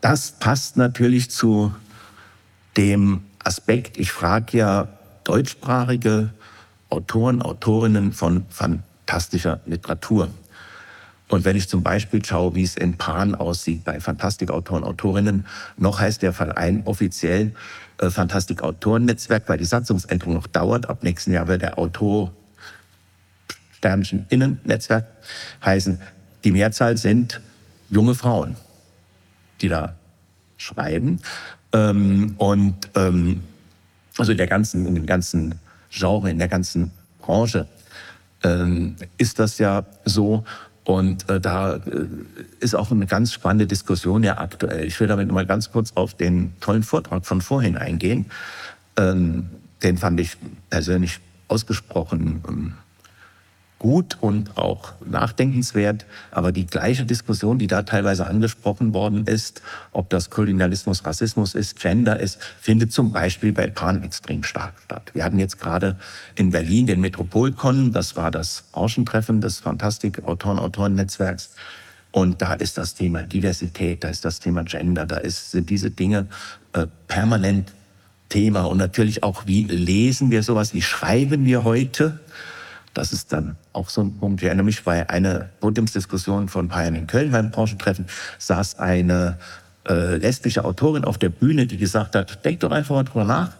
[0.00, 1.74] Das passt natürlich zu
[2.76, 4.88] dem Aspekt, ich frage ja
[5.24, 6.30] deutschsprachige
[6.90, 10.28] Autoren, Autorinnen von fantastischer Literatur.
[11.28, 15.46] Und wenn ich zum Beispiel schaue, wie es in Pan aussieht bei Fantastikautoren, Autorinnen,
[15.76, 17.54] noch heißt der Verein offiziell
[17.98, 20.88] äh, Fantastikautoren-Netzwerk, weil die Satzungsänderung noch dauert.
[20.88, 22.32] Ab nächsten Jahr wird der Autor
[23.84, 25.06] Sternchen Innennetzwerk
[25.64, 26.00] heißen.
[26.44, 27.40] Die Mehrzahl sind
[27.90, 28.56] junge Frauen
[29.60, 29.94] die da
[30.56, 31.20] schreiben.
[31.72, 33.42] Ähm, und ähm,
[34.18, 35.56] also in der ganzen, in dem ganzen
[35.90, 37.66] Genre, in der ganzen Branche
[38.42, 40.44] ähm, ist das ja so.
[40.84, 41.80] Und äh, da äh,
[42.60, 44.86] ist auch eine ganz spannende Diskussion ja aktuell.
[44.86, 48.26] Ich will damit mal ganz kurz auf den tollen Vortrag von vorhin eingehen.
[48.96, 49.48] Ähm,
[49.82, 50.36] den fand ich
[50.68, 52.74] persönlich ausgesprochen ähm,
[53.84, 56.06] gut und auch nachdenkenswert.
[56.30, 59.60] Aber die gleiche Diskussion, die da teilweise angesprochen worden ist,
[59.92, 65.10] ob das Kolonialismus, Rassismus ist, Gender ist, findet zum Beispiel bei Pan extrem stark statt.
[65.12, 65.98] Wir hatten jetzt gerade
[66.34, 71.50] in Berlin den Metropolkon, das war das Branchentreffen des Fantastik-Autoren-Autoren-Netzwerks.
[72.10, 75.90] Und da ist das Thema Diversität, da ist das Thema Gender, da ist, sind diese
[75.90, 76.28] Dinge
[76.72, 77.70] äh, permanent
[78.30, 78.62] Thema.
[78.62, 82.20] Und natürlich auch, wie lesen wir sowas, wie schreiben wir heute?
[82.94, 84.40] Das ist dann auch so ein Punkt.
[84.40, 88.06] Ich erinnere mich bei einer Podiumsdiskussion von Bayern in Köln beim Branchentreffen
[88.38, 89.36] saß eine
[89.88, 93.50] äh, lesbische Autorin auf der Bühne, die gesagt hat, denk doch einfach mal drüber nach,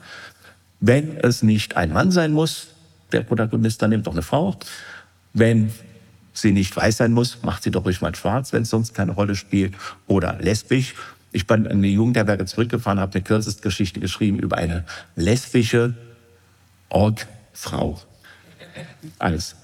[0.81, 2.69] wenn es nicht ein Mann sein muss,
[3.13, 4.57] der Protagonist, dann nimmt doch eine Frau.
[5.33, 5.73] Wenn
[6.33, 9.13] sie nicht weiß sein muss, macht sie doch ruhig mal schwarz, wenn es sonst keine
[9.13, 9.75] Rolle spielt.
[10.07, 10.95] Oder lesbisch.
[11.33, 14.85] Ich bin in die Jugendherberge zurückgefahren, habe eine Kürzestgeschichte geschrieben über eine
[15.17, 15.95] lesbische
[16.89, 18.01] Orgfrau
[19.19, 19.57] als,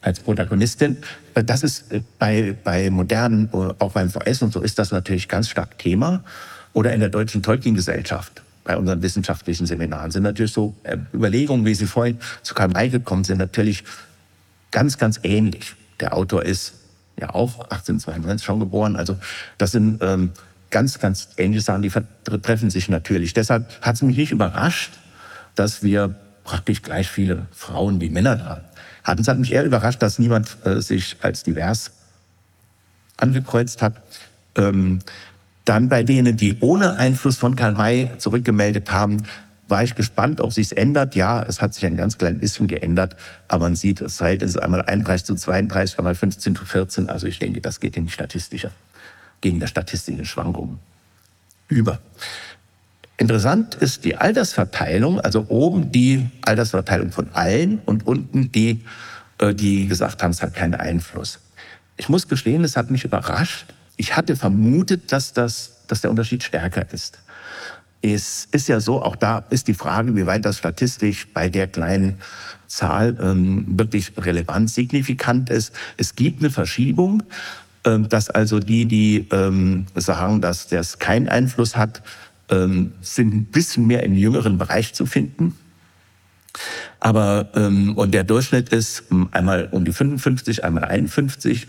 [0.00, 0.98] als Protagonistin.
[1.34, 5.28] Das ist äh, bei, bei modernen, äh, auch beim VS und so, ist das natürlich
[5.28, 6.24] ganz stark Thema.
[6.72, 11.74] Oder in der Deutschen Tolkien-Gesellschaft, bei unseren wissenschaftlichen Seminaren, sind natürlich so äh, Überlegungen, wie
[11.74, 13.84] Sie vorhin zu Karl May gekommen sind, natürlich
[14.70, 15.74] ganz, ganz ähnlich.
[16.00, 16.74] Der Autor ist
[17.18, 18.96] ja auch 1892 schon geboren.
[18.96, 19.16] Also
[19.56, 20.30] das sind ähm,
[20.70, 21.90] ganz, ganz ähnliche Sachen, die
[22.42, 23.34] treffen sich natürlich.
[23.34, 24.92] Deshalb hat es mich nicht überrascht,
[25.54, 26.14] dass wir
[26.48, 28.64] praktisch gleich viele Frauen wie Männer da
[29.04, 29.20] hatten.
[29.20, 31.90] Es hat mich eher überrascht, dass niemand äh, sich als divers
[33.18, 34.00] angekreuzt hat.
[34.56, 35.00] Ähm,
[35.66, 39.24] dann bei denen, die ohne Einfluss von Karl May zurückgemeldet haben,
[39.68, 41.14] war ich gespannt, ob sich es ändert.
[41.14, 43.14] Ja, es hat sich ein ganz klein bisschen geändert,
[43.48, 47.10] aber man sieht, es ist einmal 31 zu 32, einmal 15 zu 14.
[47.10, 48.70] Also ich denke, das geht in die statistische,
[49.42, 50.78] gegen der statistischen Schwankungen
[51.68, 52.00] über.
[53.20, 58.84] Interessant ist die Altersverteilung, also oben die Altersverteilung von allen und unten die,
[59.38, 61.40] äh, die gesagt haben, es hat keinen Einfluss.
[61.96, 63.66] Ich muss gestehen, es hat mich überrascht.
[63.96, 67.18] Ich hatte vermutet, dass, das, dass der Unterschied stärker ist.
[68.02, 71.66] ist, ist ja so, auch da ist die Frage, wie weit das statistisch bei der
[71.66, 72.18] kleinen
[72.68, 75.72] Zahl ähm, wirklich relevant, signifikant ist.
[75.96, 77.24] Es gibt eine Verschiebung,
[77.84, 82.02] ähm, dass also die, die ähm, sagen, dass das keinen Einfluss hat,
[82.50, 85.56] ähm, sind ein bisschen mehr im jüngeren Bereich zu finden.
[87.00, 91.66] Aber ähm, und der Durchschnitt ist einmal um die 55, einmal 51.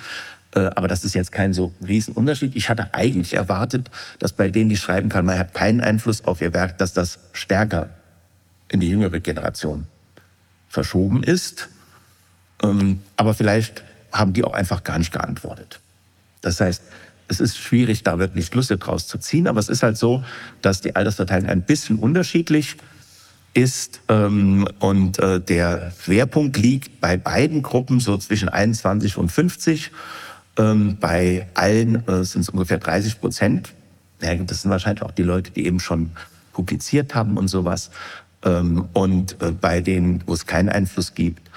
[0.55, 2.55] Äh, aber das ist jetzt kein so Riesenunterschied.
[2.55, 6.41] Ich hatte eigentlich erwartet, dass bei denen, die schreiben kann, man hat keinen Einfluss auf
[6.41, 7.89] ihr Werk, dass das stärker
[8.69, 9.85] in die jüngere Generation
[10.67, 11.69] verschoben ist.
[12.63, 15.79] Ähm, aber vielleicht haben die auch einfach gar nicht geantwortet.
[16.41, 16.81] Das heißt,
[17.29, 20.23] es ist schwierig, da wirklich Schlüsse draus zu ziehen, aber es ist halt so,
[20.61, 22.75] dass die Altersverteilung ein bisschen unterschiedlich
[23.53, 29.91] ist ähm, und äh, der Schwerpunkt liegt bei beiden Gruppen so zwischen 21 und 50.
[30.57, 33.73] Ähm, bei allen äh, sind es ungefähr 30 Prozent.
[34.21, 36.11] Ja, das sind wahrscheinlich auch die Leute, die eben schon
[36.53, 37.89] publiziert haben und sowas.
[38.43, 41.49] Ähm, und äh, bei denen, wo es keinen Einfluss gibt,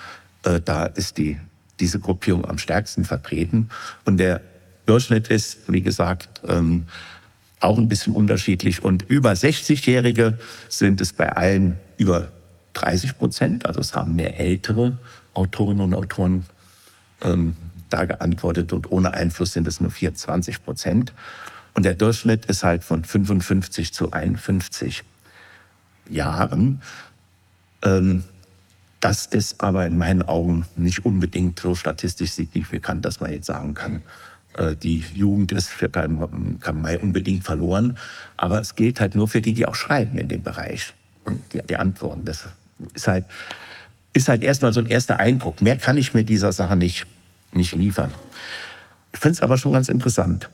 [0.44, 1.38] äh, da ist die,
[1.80, 3.68] diese Gruppierung am stärksten vertreten.
[4.04, 4.40] Und der
[4.86, 6.86] Durchschnitt ist, wie gesagt, ähm,
[7.60, 8.82] auch ein bisschen unterschiedlich.
[8.82, 12.28] Und über 60-Jährige sind es bei allen über
[12.74, 13.66] 30 Prozent.
[13.66, 14.98] Also es haben mehr ältere
[15.34, 16.44] Autorinnen und Autoren
[17.22, 17.56] ähm,
[17.90, 21.12] da geantwortet und ohne Einfluss sind es nur 24 Prozent.
[21.74, 25.04] Und der Durchschnitt ist halt von 55 zu 51
[26.08, 26.82] Jahren.
[27.82, 28.24] Ähm,
[29.00, 33.74] das ist aber in meinen Augen nicht unbedingt so statistisch signifikant, dass man jetzt sagen
[33.74, 34.02] kann,
[34.82, 37.96] die Jugend ist für KMI unbedingt verloren.
[38.36, 40.92] Aber es gilt halt nur für die, die auch schreiben in dem Bereich.
[41.24, 42.48] Und die, die Antworten, das
[42.94, 43.24] ist halt,
[44.12, 45.62] ist halt erstmal so ein erster Eindruck.
[45.62, 47.06] Mehr kann ich mit dieser Sache nicht,
[47.52, 48.12] nicht liefern.
[49.12, 50.48] Ich finde es aber schon ganz interessant.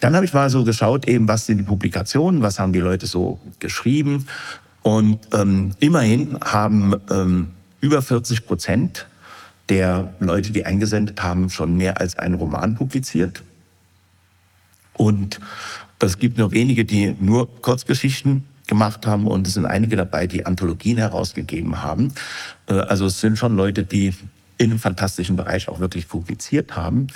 [0.00, 3.06] Dann habe ich mal so geschaut, eben, was sind die Publikationen, was haben die Leute
[3.06, 4.26] so geschrieben.
[4.82, 7.50] Und ähm, immerhin haben ähm,
[7.80, 9.06] über 40 Prozent
[9.70, 13.42] der Leute, die eingesendet haben, schon mehr als einen Roman publiziert.
[14.94, 15.40] Und
[16.00, 20.46] es gibt nur wenige, die nur Kurzgeschichten gemacht haben und es sind einige dabei, die
[20.46, 22.12] Anthologien herausgegeben haben.
[22.66, 24.14] Äh, also es sind schon Leute, die
[24.58, 27.06] in einem fantastischen Bereich auch wirklich publiziert haben.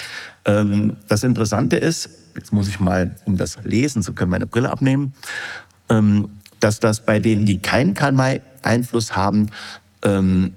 [0.46, 4.70] Ähm, das Interessante ist, jetzt muss ich mal, um das lesen zu können, meine Brille
[4.70, 5.12] abnehmen,
[5.88, 9.50] ähm, dass das bei denen, die keinen Karl-May-Einfluss haben,
[10.02, 10.54] ähm,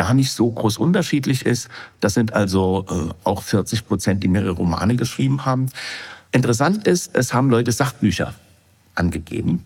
[0.00, 1.68] gar nicht so groß unterschiedlich ist.
[2.00, 5.66] Das sind also äh, auch 40 Prozent, die mehrere Romane geschrieben haben.
[6.32, 8.32] Interessant ist, es haben Leute Sachbücher
[8.94, 9.62] angegeben.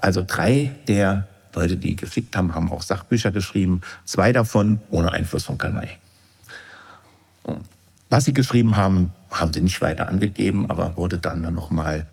[0.00, 3.80] Also drei der Leute, die geschickt haben, haben auch Sachbücher geschrieben.
[4.04, 5.98] Zwei davon ohne Einfluss von Kanai.
[8.10, 12.08] Was sie geschrieben haben, haben sie nicht weiter angegeben, aber wurde dann noch mal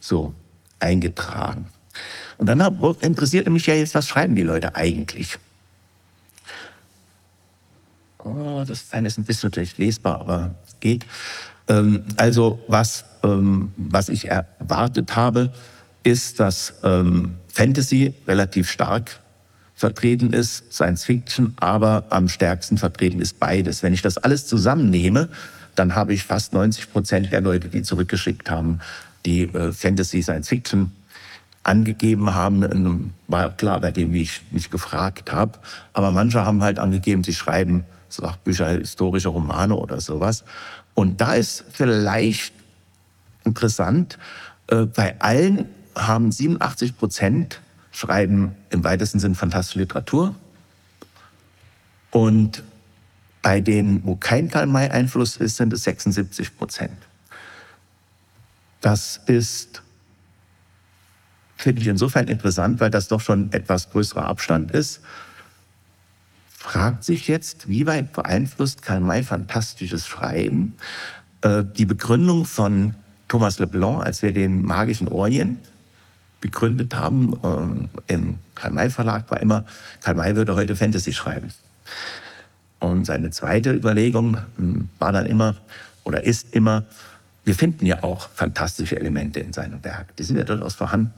[0.00, 0.34] so
[0.80, 1.66] eingetragen.
[2.38, 2.60] Und dann
[3.00, 5.38] interessiert mich ja jetzt, was schreiben die Leute eigentlich?
[8.24, 11.06] Oh, das eine ist ein bisschen schlecht lesbar, aber geht.
[11.68, 15.52] Ähm, also was, ähm, was ich erwartet habe,
[16.02, 19.20] ist, dass ähm, Fantasy relativ stark
[19.74, 23.82] vertreten ist, Science Fiction, aber am stärksten vertreten ist beides.
[23.82, 25.28] Wenn ich das alles zusammennehme,
[25.74, 28.80] dann habe ich fast 90 Prozent der Leute, die zurückgeschickt haben,
[29.24, 30.92] die äh, Fantasy, Science Fiction
[31.62, 33.14] angegeben haben.
[33.28, 35.58] War klar bei dem, wie ich mich gefragt habe.
[35.92, 40.44] Aber manche haben halt angegeben, sie schreiben Sachbücher, historische Romane oder sowas.
[40.94, 42.52] Und da ist vielleicht
[43.44, 44.18] interessant,
[44.68, 47.60] äh, bei allen haben 87 Prozent
[47.92, 50.34] schreiben im weitesten Sinn fantastische Literatur.
[52.10, 52.62] Und
[53.42, 56.96] bei denen, wo kein Karl-May-Einfluss ist, sind es 76 Prozent.
[58.80, 59.82] Das ist,
[61.56, 65.00] finde ich insofern interessant, weil das doch schon etwas größerer Abstand ist
[66.60, 70.74] fragt sich jetzt, wie weit beeinflusst Karl May fantastisches Schreiben?
[71.40, 72.94] Äh, die Begründung von
[73.28, 75.58] Thomas Leblanc, als wir den magischen Orient
[76.42, 79.64] begründet haben äh, im Karl May Verlag, war immer,
[80.02, 81.50] Karl May würde heute Fantasy schreiben.
[82.78, 85.56] Und seine zweite Überlegung hm, war dann immer
[86.04, 86.84] oder ist immer,
[87.42, 90.14] wir finden ja auch fantastische Elemente in seinem Werk.
[90.16, 91.14] Die sind ja durchaus vorhanden.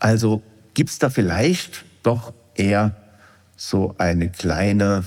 [0.00, 0.42] Also
[0.74, 2.96] gibt es da vielleicht doch eher
[3.68, 5.04] so eine kleine,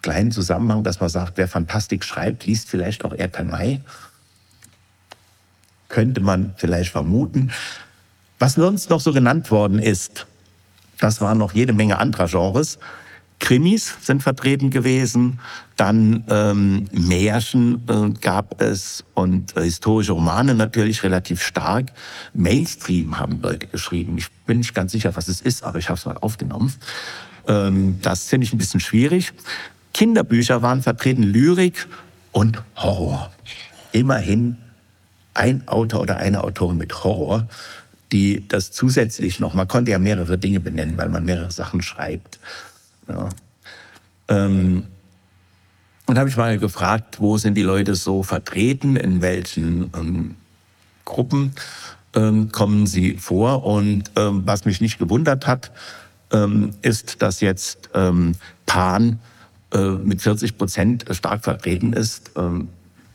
[0.00, 3.80] kleinen Zusammenhang, dass man sagt, wer Fantastik schreibt, liest vielleicht auch Erkan May.
[5.88, 7.50] Könnte man vielleicht vermuten.
[8.38, 10.26] Was sonst noch so genannt worden ist,
[10.98, 12.78] das waren noch jede Menge anderer Genres,
[13.38, 15.40] Krimis sind vertreten gewesen,
[15.76, 21.92] dann ähm, Märchen äh, gab es und äh, historische Romane natürlich relativ stark.
[22.34, 24.16] Mainstream haben Leute geschrieben.
[24.16, 26.72] Ich bin nicht ganz sicher, was es ist, aber ich habe es mal aufgenommen.
[27.46, 29.32] Ähm, das finde ich ein bisschen schwierig.
[29.94, 31.86] Kinderbücher waren vertreten, Lyrik
[32.32, 33.30] und Horror.
[33.92, 34.56] Immerhin
[35.34, 37.48] ein Autor oder eine Autorin mit Horror,
[38.10, 42.38] die das zusätzlich noch, man konnte ja mehrere Dinge benennen, weil man mehrere Sachen schreibt.
[43.08, 43.28] Ja.
[44.28, 44.84] Ähm,
[46.06, 50.34] und habe ich mal gefragt, wo sind die Leute so vertreten, in welchen ähm,
[51.04, 51.52] Gruppen
[52.14, 53.64] ähm, kommen sie vor.
[53.64, 55.70] Und ähm, was mich nicht gewundert hat,
[56.32, 58.34] ähm, ist, dass jetzt ähm,
[58.66, 59.20] Pan
[59.72, 62.32] äh, mit 40 Prozent stark vertreten ist.
[62.36, 62.68] Ähm,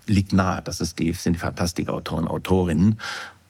[0.08, 3.00] liegt nahe, das ist die, sind die Fantastikautoren, Autorinnen.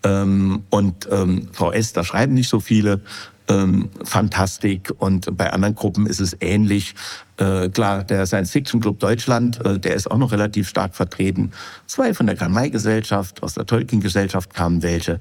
[0.04, 3.02] Ähm, und ähm, VS, da schreiben nicht so viele
[3.48, 6.96] ähm, Fantastik und bei anderen Gruppen ist es ähnlich.
[7.38, 11.52] Äh, klar, der Science Fiction Club Deutschland, äh, der ist auch noch relativ stark vertreten.
[11.86, 15.20] Zwei von der Karl-May-Gesellschaft, aus der Tolkien-Gesellschaft kamen welche.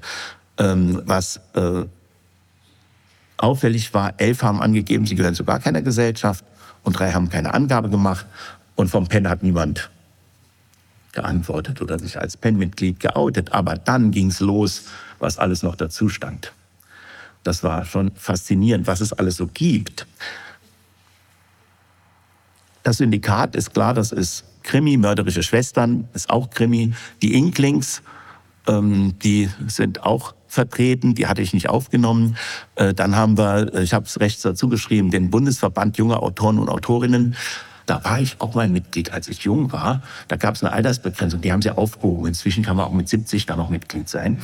[0.59, 1.83] Ähm, was äh,
[3.37, 6.43] auffällig war, elf haben angegeben, sie gehören zu gar keiner Gesellschaft
[6.83, 8.25] und drei haben keine Angabe gemacht.
[8.75, 9.89] Und vom PEN hat niemand
[11.11, 13.51] geantwortet oder sich als PEN-Mitglied geoutet.
[13.51, 14.83] Aber dann ging es los,
[15.19, 16.53] was alles noch dazu stand.
[17.43, 20.05] Das war schon faszinierend, was es alles so gibt.
[22.83, 26.93] Das Syndikat ist klar, das ist Krimi, mörderische Schwestern ist auch Krimi.
[27.21, 28.01] Die Inklings,
[28.67, 32.37] ähm, die sind auch vertreten, die hatte ich nicht aufgenommen.
[32.75, 36.69] Äh, dann haben wir, ich habe es rechts dazu geschrieben, den Bundesverband junger Autoren und
[36.69, 37.35] Autorinnen.
[37.85, 40.01] Da war ich auch mal Mitglied, als ich jung war.
[40.27, 42.27] Da gab es eine Altersbegrenzung, die haben sie aufgehoben.
[42.27, 44.39] Inzwischen kann man auch mit 70 da noch Mitglied sein.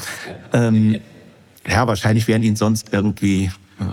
[0.54, 1.00] Ähm,
[1.68, 3.52] ja, wahrscheinlich wären ihnen sonst irgendwie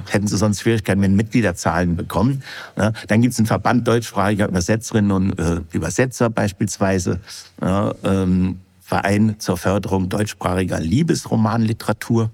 [0.09, 2.42] hätten sie sonst Schwierigkeiten mit Mitgliederzahlen bekommen.
[2.77, 7.20] Ja, dann gibt es einen Verband deutschsprachiger Übersetzerinnen und äh, Übersetzer beispielsweise,
[7.61, 12.31] ja, ähm, Verein zur Förderung deutschsprachiger Liebesromanliteratur.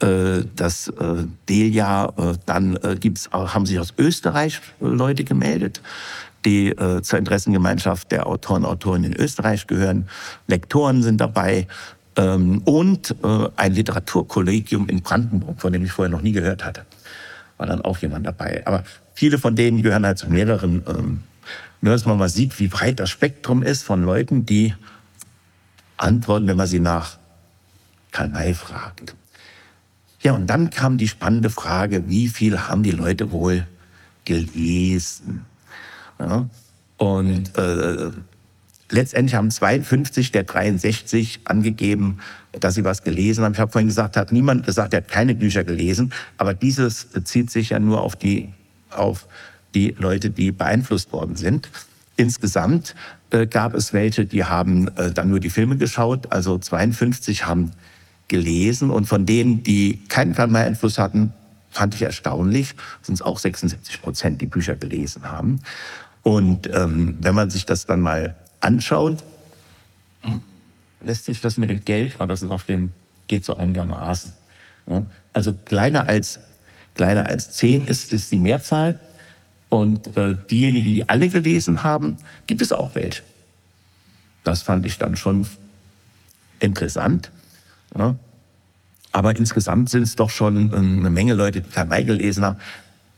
[0.00, 5.82] Äh, das äh, Delia, äh, dann gibt's haben sich aus Österreich Leute gemeldet,
[6.46, 10.08] die zur Interessengemeinschaft der Autoren und Autorinnen in Österreich gehören.
[10.46, 11.66] Lektoren sind dabei,
[12.16, 13.16] ähm, und
[13.56, 16.84] ein Literaturkollegium in Brandenburg, von dem ich vorher noch nie gehört hatte.
[17.56, 18.62] War dann auch jemand dabei.
[18.66, 21.22] Aber viele von denen gehören halt zu mehreren, ähm,
[21.80, 24.74] nur dass man mal sieht, wie breit das Spektrum ist von Leuten, die
[25.96, 27.18] antworten, wenn man sie nach
[28.10, 29.14] Karl May fragt.
[30.22, 33.66] Ja, und dann kam die spannende Frage, wie viel haben die Leute wohl
[34.24, 35.44] gelesen?
[36.18, 36.48] Ja,
[36.96, 38.10] und äh,
[38.90, 42.18] Letztendlich haben 52 der 63 angegeben,
[42.52, 43.54] dass sie was gelesen haben.
[43.54, 46.12] Ich habe vorhin gesagt, hat niemand gesagt, er hat keine Bücher gelesen.
[46.36, 48.52] Aber dieses bezieht sich ja nur auf die,
[48.90, 49.26] auf
[49.74, 51.70] die Leute, die beeinflusst worden sind.
[52.16, 52.94] Insgesamt
[53.34, 56.30] äh, gab es welche, die haben äh, dann nur die Filme geschaut.
[56.32, 57.72] Also 52 haben
[58.28, 58.90] gelesen.
[58.90, 61.32] Und von denen, die keinen Einfluss hatten,
[61.70, 65.60] fand ich erstaunlich, sind es auch 76 Prozent, die Bücher gelesen haben.
[66.22, 69.24] Und ähm, wenn man sich das dann mal anschaut,
[71.02, 72.92] lässt sich das mit dem Geld, aber das ist auf dem,
[73.26, 74.32] geht so einigermaßen.
[75.32, 76.38] Also kleiner als,
[76.94, 79.00] kleiner als zehn ist, ist die Mehrzahl.
[79.74, 83.22] Und äh, diejenigen, die alle gelesen haben, gibt es auch welche.
[84.44, 85.48] Das fand ich dann schon
[86.60, 87.32] interessant.
[87.98, 88.14] Ja.
[89.10, 92.58] Aber insgesamt sind es doch schon eine Menge Leute, die May gelesen haben.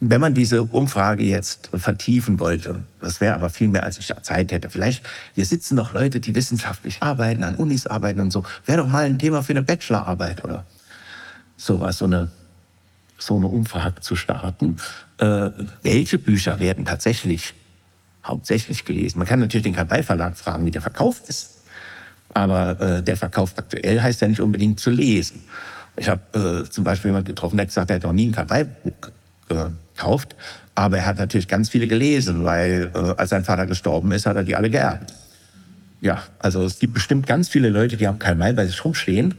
[0.00, 4.50] Wenn man diese Umfrage jetzt vertiefen wollte, das wäre aber viel mehr, als ich Zeit
[4.50, 4.70] hätte.
[4.70, 8.44] Vielleicht, hier sitzen noch Leute, die wissenschaftlich arbeiten, an Unis arbeiten und so.
[8.64, 10.64] Wäre doch mal ein Thema für eine Bachelorarbeit oder
[11.58, 12.30] sowas, so eine,
[13.18, 14.78] so eine Umfrage zu starten.
[15.18, 15.50] Äh,
[15.82, 17.54] welche Bücher werden tatsächlich
[18.24, 19.18] hauptsächlich gelesen?
[19.18, 21.62] Man kann natürlich den Karl-Verlag fragen, wie der verkauft ist.
[22.34, 25.42] Aber äh, der Verkauf aktuell heißt ja nicht unbedingt zu lesen.
[25.96, 28.32] Ich habe äh, zum Beispiel jemand getroffen, der hat gesagt, er hat noch nie ein
[28.32, 28.92] Karl-Buch
[29.48, 30.36] gekauft.
[30.74, 34.36] Aber er hat natürlich ganz viele gelesen, weil äh, als sein Vater gestorben ist, hat
[34.36, 35.14] er die alle geerbt.
[36.02, 39.34] Ja, also es gibt bestimmt ganz viele Leute, die haben Karl May bei sich rumstehen,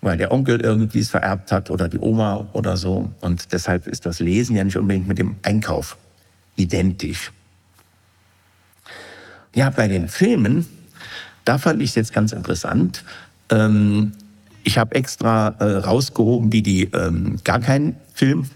[0.00, 3.10] weil der Onkel irgendwie es vererbt hat oder die Oma oder so.
[3.20, 5.96] Und deshalb ist das Lesen ja nicht unbedingt mit dem Einkauf
[6.56, 7.32] identisch.
[9.54, 10.66] Ja, bei den Filmen,
[11.44, 13.04] da fand ich es jetzt ganz interessant.
[13.50, 14.12] Ähm,
[14.62, 18.46] ich habe extra äh, rausgehoben, die die ähm, gar keinen Film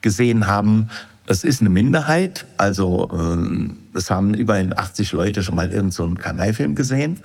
[0.00, 0.88] gesehen haben.
[1.26, 6.10] Es ist eine Minderheit, also ähm, es haben über 80 Leute schon mal irgendeinen so
[6.14, 7.20] Kanalfilm gesehen.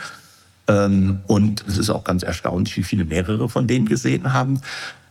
[0.67, 4.61] Ähm, und es ist auch ganz erstaunlich, wie viele mehrere von denen gesehen haben.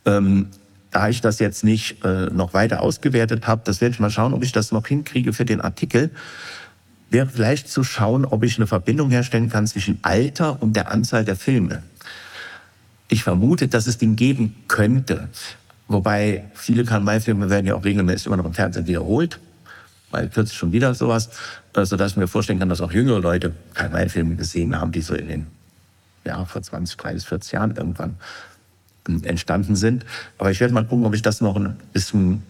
[0.05, 0.48] Ähm,
[0.90, 4.34] da ich das jetzt nicht äh, noch weiter ausgewertet habe, das werde ich mal schauen,
[4.34, 6.11] ob ich das noch hinkriege für den Artikel,
[7.11, 11.24] wäre vielleicht zu schauen, ob ich eine Verbindung herstellen kann zwischen Alter und der Anzahl
[11.24, 11.82] der Filme.
[13.09, 15.28] Ich vermute, dass es den geben könnte.
[15.88, 19.38] Wobei viele Karl-May-Filme werden ja auch regelmäßig immer noch im Fernsehen wiederholt.
[20.12, 21.30] Weil kürzlich schon wieder sowas,
[21.74, 25.14] äh, sodass ich mir vorstellen kann, dass auch jüngere Leute Karl-May-Filme gesehen haben, die so
[25.14, 25.46] in den,
[26.24, 28.16] ja, vor 20, 30, 40 Jahren irgendwann
[29.24, 30.06] entstanden sind.
[30.38, 32.44] Aber ich werde mal gucken, ob ich das noch ein bisschen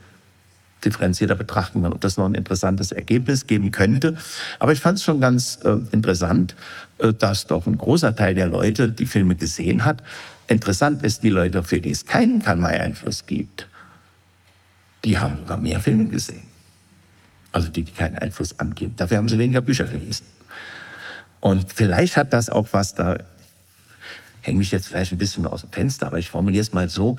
[0.84, 4.16] differenzierter betrachten kann, ob das noch ein interessantes Ergebnis geben könnte.
[4.58, 6.56] Aber ich fand es schon ganz äh, interessant,
[6.98, 10.02] äh, dass doch ein großer Teil der Leute die Filme gesehen hat.
[10.48, 13.68] Interessant ist, die Leute, für die es keinen Kanmai-Einfluss gibt,
[15.04, 16.51] die haben sogar mehr Filme gesehen.
[17.52, 18.94] Also die, die keinen Einfluss angeben.
[18.96, 20.24] Dafür haben sie weniger Bücher gelesen.
[21.40, 23.18] Und vielleicht hat das auch was da,
[24.40, 27.16] hänge mich jetzt vielleicht ein bisschen aus dem Fenster, aber ich formuliere es mal so,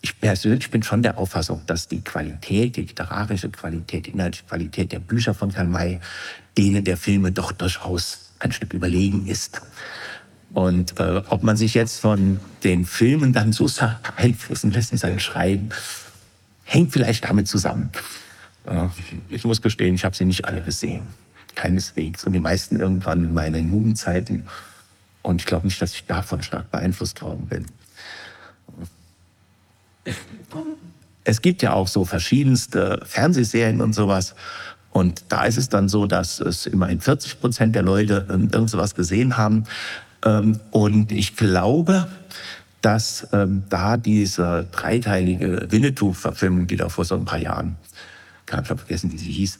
[0.00, 4.92] ich persönlich bin schon der Auffassung, dass die Qualität, die literarische Qualität, die inhaltliche Qualität
[4.92, 6.00] der Bücher von Karl May
[6.56, 9.60] denen der Filme doch durchaus ein Stück überlegen ist.
[10.52, 13.68] Und äh, ob man sich jetzt von den Filmen dann so
[14.16, 15.70] beeinflussen lässt in seinem Schreiben,
[16.64, 17.90] hängt vielleicht damit zusammen.
[19.28, 21.02] Ich muss gestehen, ich habe sie nicht alle gesehen.
[21.54, 22.24] Keineswegs.
[22.24, 24.46] Und die meisten irgendwann in meiner Jugendzeiten.
[25.22, 27.66] Und ich glaube nicht, dass ich davon stark beeinflusst worden bin.
[31.24, 34.34] Es gibt ja auch so verschiedenste Fernsehserien und sowas.
[34.92, 38.94] Und da ist es dann so, dass es immerhin 40 Prozent der Leute irgend sowas
[38.94, 39.64] gesehen haben.
[40.24, 42.06] Ähm, und ich glaube,
[42.80, 47.76] dass ähm, da diese dreiteilige Winnetou-Verfilmung, die da vor so ein paar Jahren,
[48.46, 49.58] ich habe vergessen, wie sie hieß,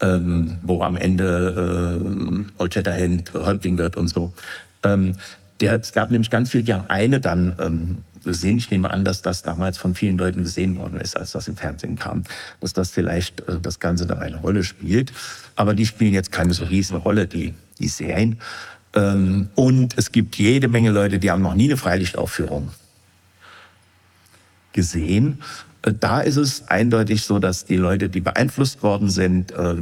[0.00, 4.32] ähm, wo am Ende äh, Old Shatterhand Häuptling wird und so.
[4.82, 5.16] Ähm,
[5.60, 8.58] der, es gab nämlich ganz viel, ja, eine dann ähm, gesehen.
[8.58, 11.56] Ich nehme an, dass das damals von vielen Leuten gesehen worden ist, als das im
[11.56, 12.24] Fernsehen kam,
[12.60, 15.12] dass das vielleicht äh, das Ganze da eine Rolle spielt.
[15.54, 18.38] Aber die spielen jetzt keine so riesen Rolle, die, die Serien.
[18.94, 22.70] Ähm, und es gibt jede Menge Leute, die haben noch nie eine Freilichtaufführung
[24.72, 25.42] gesehen.
[25.92, 29.76] Da ist es eindeutig so, dass die Leute, die beeinflusst worden sind, äh,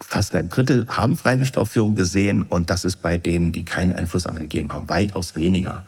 [0.00, 4.72] fast ein Drittel haben Freilichtaufführungen gesehen und das ist bei denen, die keinen Einfluss angegeben
[4.72, 5.84] haben, weitaus weniger.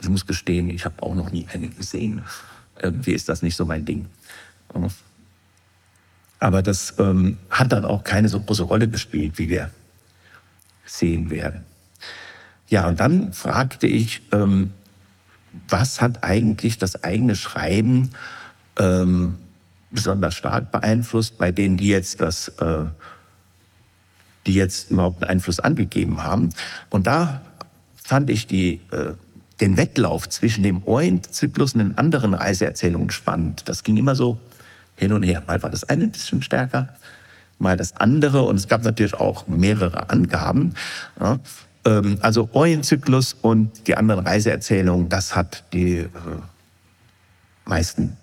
[0.00, 2.22] Ich muss gestehen, ich habe auch noch nie eine gesehen.
[2.80, 4.06] Irgendwie ist das nicht so mein Ding.
[6.38, 9.70] Aber das ähm, hat dann auch keine so große Rolle gespielt, wie wir
[10.84, 11.64] sehen werden.
[12.68, 14.72] Ja, und dann fragte ich, ähm,
[15.68, 18.10] was hat eigentlich das eigene Schreiben
[18.78, 19.36] ähm,
[19.90, 22.84] besonders stark beeinflusst bei denen, die jetzt das, äh,
[24.46, 26.50] die jetzt überhaupt einen Einfluss angegeben haben.
[26.90, 27.40] Und da
[27.96, 29.14] fand ich die äh,
[29.60, 33.68] den Wettlauf zwischen dem Orient-Zyklus und den anderen Reiseerzählungen spannend.
[33.68, 34.38] Das ging immer so
[34.96, 35.42] hin und her.
[35.46, 36.88] Mal war das eine ein bisschen stärker,
[37.58, 38.42] mal das andere.
[38.42, 40.74] Und es gab natürlich auch mehrere Angaben.
[41.20, 41.38] Ja.
[41.86, 46.08] Ähm, also Orient-Zyklus und die anderen Reiseerzählungen, das hat die äh,
[47.64, 48.16] meisten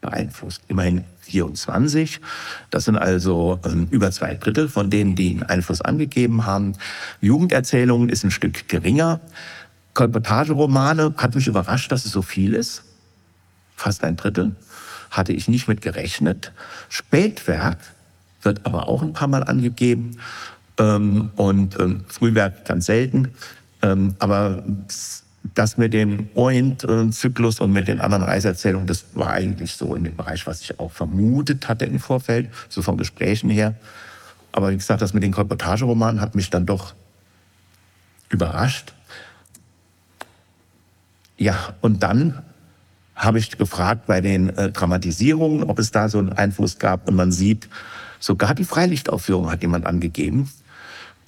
[0.00, 0.62] beeinflusst.
[0.68, 2.20] Immerhin 24.
[2.70, 6.74] Das sind also äh, über zwei Drittel von denen, die einen Einfluss angegeben haben.
[7.20, 9.20] Jugenderzählungen ist ein Stück geringer.
[9.94, 12.84] Kolportageromane hat mich überrascht, dass es so viel ist.
[13.76, 14.56] Fast ein Drittel.
[15.10, 16.52] Hatte ich nicht mit gerechnet.
[16.88, 17.78] Spätwerk
[18.42, 20.18] wird aber auch ein paar Mal angegeben.
[20.78, 23.32] Ähm, und ähm, Frühwerk ganz selten.
[23.82, 24.62] Ähm, aber
[25.54, 30.16] das mit dem Orient-Zyklus und mit den anderen Reiseerzählungen, das war eigentlich so in dem
[30.16, 33.74] Bereich, was ich auch vermutet hatte im Vorfeld, so von Gesprächen her.
[34.52, 36.94] Aber wie gesagt, das mit den Kolportageromanen hat mich dann doch
[38.28, 38.92] überrascht.
[41.36, 42.42] Ja, und dann
[43.14, 47.08] habe ich gefragt bei den äh, Dramatisierungen, ob es da so einen Einfluss gab.
[47.08, 47.68] Und man sieht,
[48.20, 50.50] sogar die Freilichtaufführung hat jemand angegeben,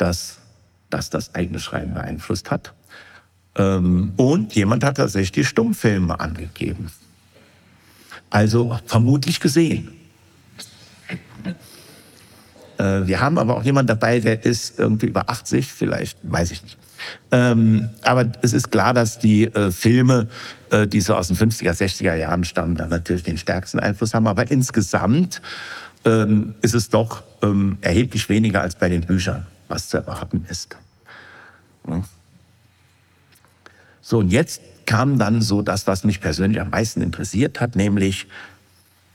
[0.01, 0.39] dass,
[0.89, 2.73] dass das eigene Schreiben beeinflusst hat.
[3.57, 6.91] Ähm, und jemand hat tatsächlich die Stummfilme angegeben.
[8.31, 9.93] Also vermutlich gesehen.
[12.79, 16.63] Äh, wir haben aber auch jemand dabei, der ist irgendwie über 80, vielleicht, weiß ich
[16.63, 16.79] nicht.
[17.31, 20.29] Ähm, aber es ist klar, dass die äh, Filme,
[20.71, 24.27] äh, die so aus den 50er, 60er Jahren stammen, da natürlich den stärksten Einfluss haben.
[24.27, 25.43] Aber insgesamt
[26.05, 27.23] ähm, ist es doch
[27.81, 30.77] erheblich weniger als bei den Büchern, was zu erwarten ist.
[31.89, 32.03] Ja.
[34.03, 38.27] So, und jetzt kam dann so das, was mich persönlich am meisten interessiert hat, nämlich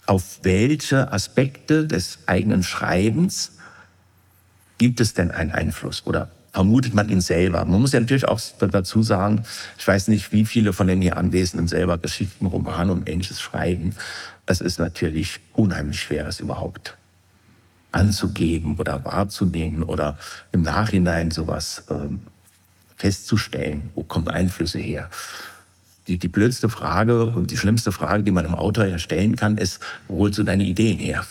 [0.05, 3.53] auf welche Aspekte des eigenen Schreibens
[4.77, 7.65] gibt es denn einen Einfluss oder vermutet man ihn selber.
[7.65, 9.43] Man muss ja natürlich auch dazu sagen,
[9.77, 13.95] ich weiß nicht, wie viele von den hier Anwesenden selber Geschichten, Romane und ähnliches schreiben.
[14.45, 16.95] Es ist natürlich unheimlich schwer, das überhaupt
[17.95, 20.17] anzugeben oder wahrzunehmen oder
[20.51, 22.19] im Nachhinein sowas ähm,
[22.97, 23.89] festzustellen.
[23.95, 25.09] Wo kommen Einflüsse her?
[26.07, 29.57] Die, die blödste Frage und die schlimmste Frage, die man im Autor ja stellen kann,
[29.57, 31.25] ist, wo holst du deine Ideen her?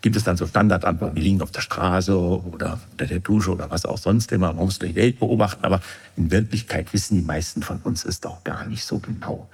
[0.00, 3.70] gibt es dann so Standardantworten, die liegen auf der Straße oder unter der Dusche oder
[3.70, 4.52] was auch sonst immer.
[4.52, 5.80] Man muss die Welt beobachten, aber
[6.16, 9.48] in Wirklichkeit wissen die meisten von uns es doch gar nicht so genau.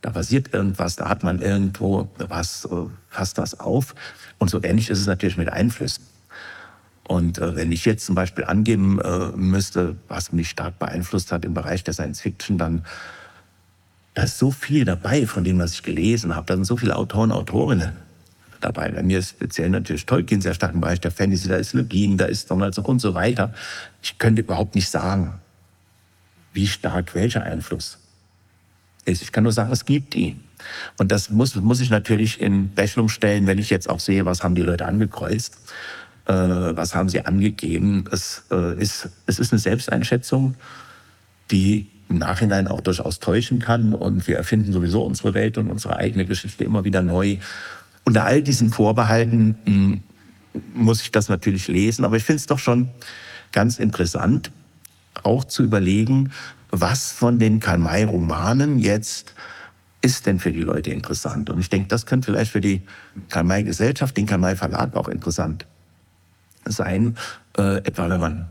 [0.00, 3.94] Da passiert irgendwas, da hat man irgendwo was, äh, fasst was auf.
[4.40, 6.02] Und so ähnlich ist es natürlich mit Einflüssen.
[7.06, 11.44] Und äh, wenn ich jetzt zum Beispiel angeben äh, müsste, was mich stark beeinflusst hat
[11.44, 12.84] im Bereich der Science Fiction, dann
[14.14, 16.46] da ist so viel dabei von dem, was ich gelesen habe.
[16.46, 17.92] Da sind so viele Autoren, Autorinnen
[18.60, 18.90] dabei.
[18.90, 22.16] Bei mir ist speziell natürlich Tolkien sehr stark im Bereich der Fantasy, da ist Login,
[22.16, 23.54] da ist Donaldson und so weiter.
[24.02, 25.34] Ich könnte überhaupt nicht sagen,
[26.52, 27.99] wie stark welcher Einfluss
[29.04, 29.22] ist.
[29.22, 30.40] Ich kann nur sagen, es gibt ihn.
[30.98, 34.42] Und das muss, muss ich natürlich in Rechnung stellen, wenn ich jetzt auch sehe, was
[34.42, 35.56] haben die Leute angekreuzt,
[36.26, 38.04] äh, was haben sie angegeben.
[38.10, 40.54] Es, äh, ist, es ist eine Selbsteinschätzung,
[41.50, 43.94] die im Nachhinein auch durchaus täuschen kann.
[43.94, 47.38] Und wir erfinden sowieso unsere Welt und unsere eigene Geschichte immer wieder neu.
[48.04, 50.02] Unter all diesen Vorbehalten hm,
[50.74, 52.88] muss ich das natürlich lesen, aber ich finde es doch schon
[53.52, 54.50] ganz interessant,
[55.22, 56.32] auch zu überlegen,
[56.70, 59.34] was von den Karl-May-Romanen jetzt
[60.02, 61.50] ist denn für die Leute interessant.
[61.50, 62.82] Und ich denke, das könnte vielleicht für die
[63.28, 65.66] Karl-May-Gesellschaft, den Karl-May-Verlag auch interessant
[66.64, 67.16] sein,
[67.58, 68.50] äh, etwa wenn man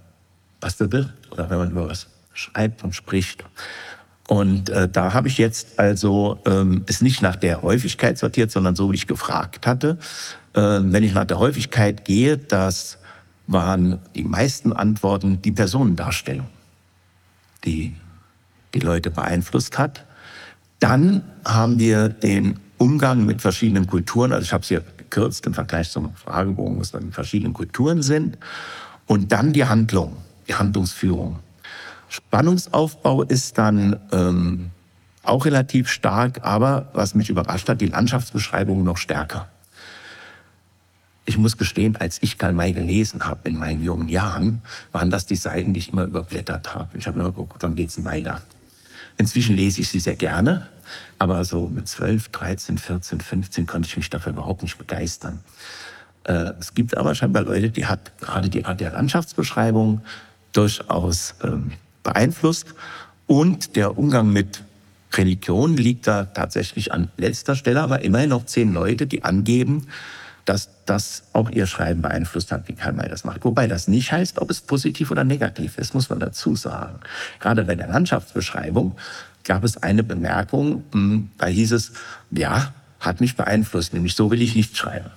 [0.60, 3.44] basteln will oder wenn man über was schreibt und spricht.
[4.28, 8.76] Und äh, da habe ich jetzt also ähm, es nicht nach der Häufigkeit sortiert, sondern
[8.76, 9.98] so, wie ich gefragt hatte.
[10.54, 13.00] Äh, wenn ich nach der Häufigkeit gehe, das
[13.48, 16.48] waren die meisten Antworten die Personendarstellung,
[17.66, 17.96] die
[18.74, 20.06] die Leute beeinflusst hat.
[20.80, 24.32] Dann haben wir den Umgang mit verschiedenen Kulturen.
[24.32, 28.02] Also ich habe es hier gekürzt im Vergleich zum Fragebogen, was dann die verschiedenen Kulturen
[28.02, 28.38] sind.
[29.06, 30.18] Und dann die Handlung,
[30.48, 31.40] die Handlungsführung.
[32.08, 34.72] Spannungsaufbau ist dann ähm,
[35.24, 39.48] auch relativ stark, aber was mich überrascht hat, die Landschaftsbeschreibung noch stärker.
[41.26, 45.28] Ich muss gestehen, als ich Karl May gelesen habe in meinen jungen Jahren, waren das
[45.28, 46.98] die Seiten, die ich immer überblättert habe.
[46.98, 48.42] Ich habe immer geguckt, wann geht's denn weiter?
[49.20, 50.70] Inzwischen lese ich sie sehr gerne,
[51.18, 55.42] aber so mit 12, 13, 14, 15 konnte ich mich dafür überhaupt nicht begeistern.
[56.24, 60.02] Äh, es gibt aber scheinbar Leute, die hat gerade die Art der Landschaftsbeschreibung
[60.54, 62.68] durchaus ähm, beeinflusst.
[63.28, 64.64] Und der Umgang mit
[65.12, 69.88] Religion liegt da tatsächlich an letzter Stelle, aber immerhin noch zehn Leute, die angeben,
[70.50, 73.46] dass das auch ihr Schreiben beeinflusst hat, wie Karl May das macht.
[73.46, 77.00] Wobei das nicht heißt, ob es positiv oder negativ ist, muss man dazu sagen.
[77.40, 78.96] Gerade bei der Landschaftsbeschreibung
[79.44, 81.92] gab es eine Bemerkung, hm, da hieß es,
[82.32, 85.12] ja, hat mich beeinflusst, nämlich so will ich nicht schreiben.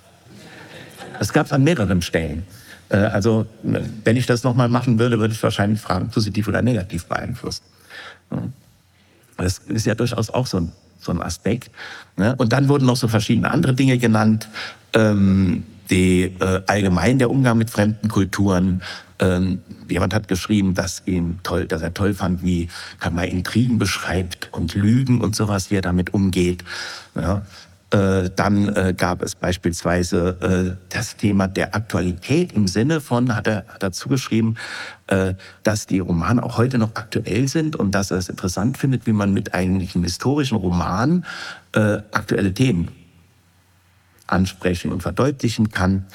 [1.17, 2.43] Das gab es an mehreren Stellen.
[2.89, 7.05] Äh, also wenn ich das nochmal machen würde, würde ich wahrscheinlich fragen, positiv oder negativ
[7.05, 7.63] beeinflussen.
[9.37, 11.71] Das ist ja durchaus auch so ein, so ein Aspekt.
[12.17, 12.35] Ne?
[12.37, 14.47] Und dann wurden noch so verschiedene andere Dinge genannt.
[14.93, 18.81] Ähm, die äh, allgemein der Umgang mit fremden Kulturen.
[19.19, 22.69] Ähm, jemand hat geschrieben, dass ihn toll, dass er toll fand, wie
[22.99, 26.63] kann man Intrigen beschreibt und Lügen und sowas, wie er damit umgeht.
[27.15, 27.43] Ja.
[27.91, 33.45] Äh, dann äh, gab es beispielsweise äh, das Thema der Aktualität im Sinne von, hat
[33.45, 34.55] er dazu geschrieben,
[35.07, 39.05] äh, dass die Romane auch heute noch aktuell sind und dass er es interessant findet,
[39.05, 41.23] wie man mit einem historischen Roman
[41.73, 42.87] äh, aktuelle Themen
[44.27, 46.05] ansprechen und verdeutlichen kann.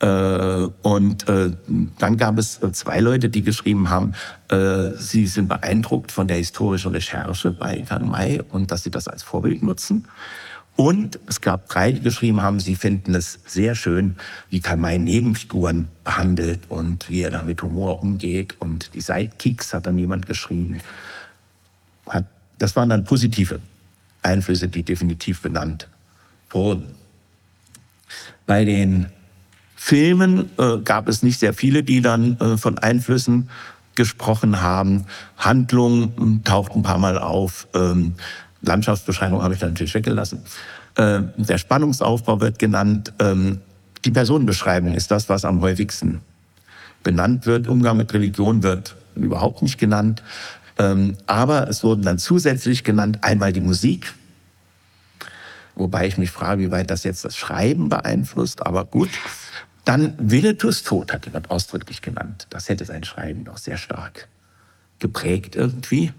[0.00, 1.52] Äh, und äh,
[1.98, 4.14] dann gab es zwei Leute, die geschrieben haben,
[4.48, 9.08] äh, sie sind beeindruckt von der historischen Recherche bei Karl May und dass sie das
[9.08, 10.06] als Vorbild nutzen.
[10.76, 14.16] Und es gab drei, die geschrieben haben, sie finden es sehr schön,
[14.48, 18.56] wie Karl May Nebenfiguren behandelt und wie er da mit Humor umgeht.
[18.60, 20.80] Und die Sidekicks hat dann jemand geschrieben.
[22.58, 23.60] das waren dann positive
[24.22, 25.88] Einflüsse, die definitiv benannt
[26.48, 26.94] wurden.
[28.46, 29.06] Bei den
[29.76, 33.48] Filmen äh, gab es nicht sehr viele, die dann äh, von Einflüssen
[33.94, 35.06] gesprochen haben.
[35.36, 37.66] Handlung hm, taucht ein paar Mal auf.
[37.74, 38.14] Ähm,
[38.62, 40.42] Landschaftsbeschreibung habe ich dann natürlich weggelassen.
[40.96, 43.12] Äh, der Spannungsaufbau wird genannt.
[43.20, 43.60] Ähm,
[44.04, 46.20] die Personenbeschreibung ist das, was am häufigsten
[47.02, 47.68] benannt wird.
[47.68, 50.22] Umgang mit Religion wird überhaupt nicht genannt.
[50.78, 54.14] Ähm, aber es wurden dann zusätzlich genannt einmal die Musik,
[55.74, 58.66] wobei ich mich frage, wie weit das jetzt das Schreiben beeinflusst.
[58.66, 59.10] Aber gut.
[59.84, 62.46] Dann Winnetous Tod hat jemand ausdrücklich genannt.
[62.50, 64.28] Das hätte sein Schreiben doch sehr stark
[64.98, 66.12] geprägt irgendwie.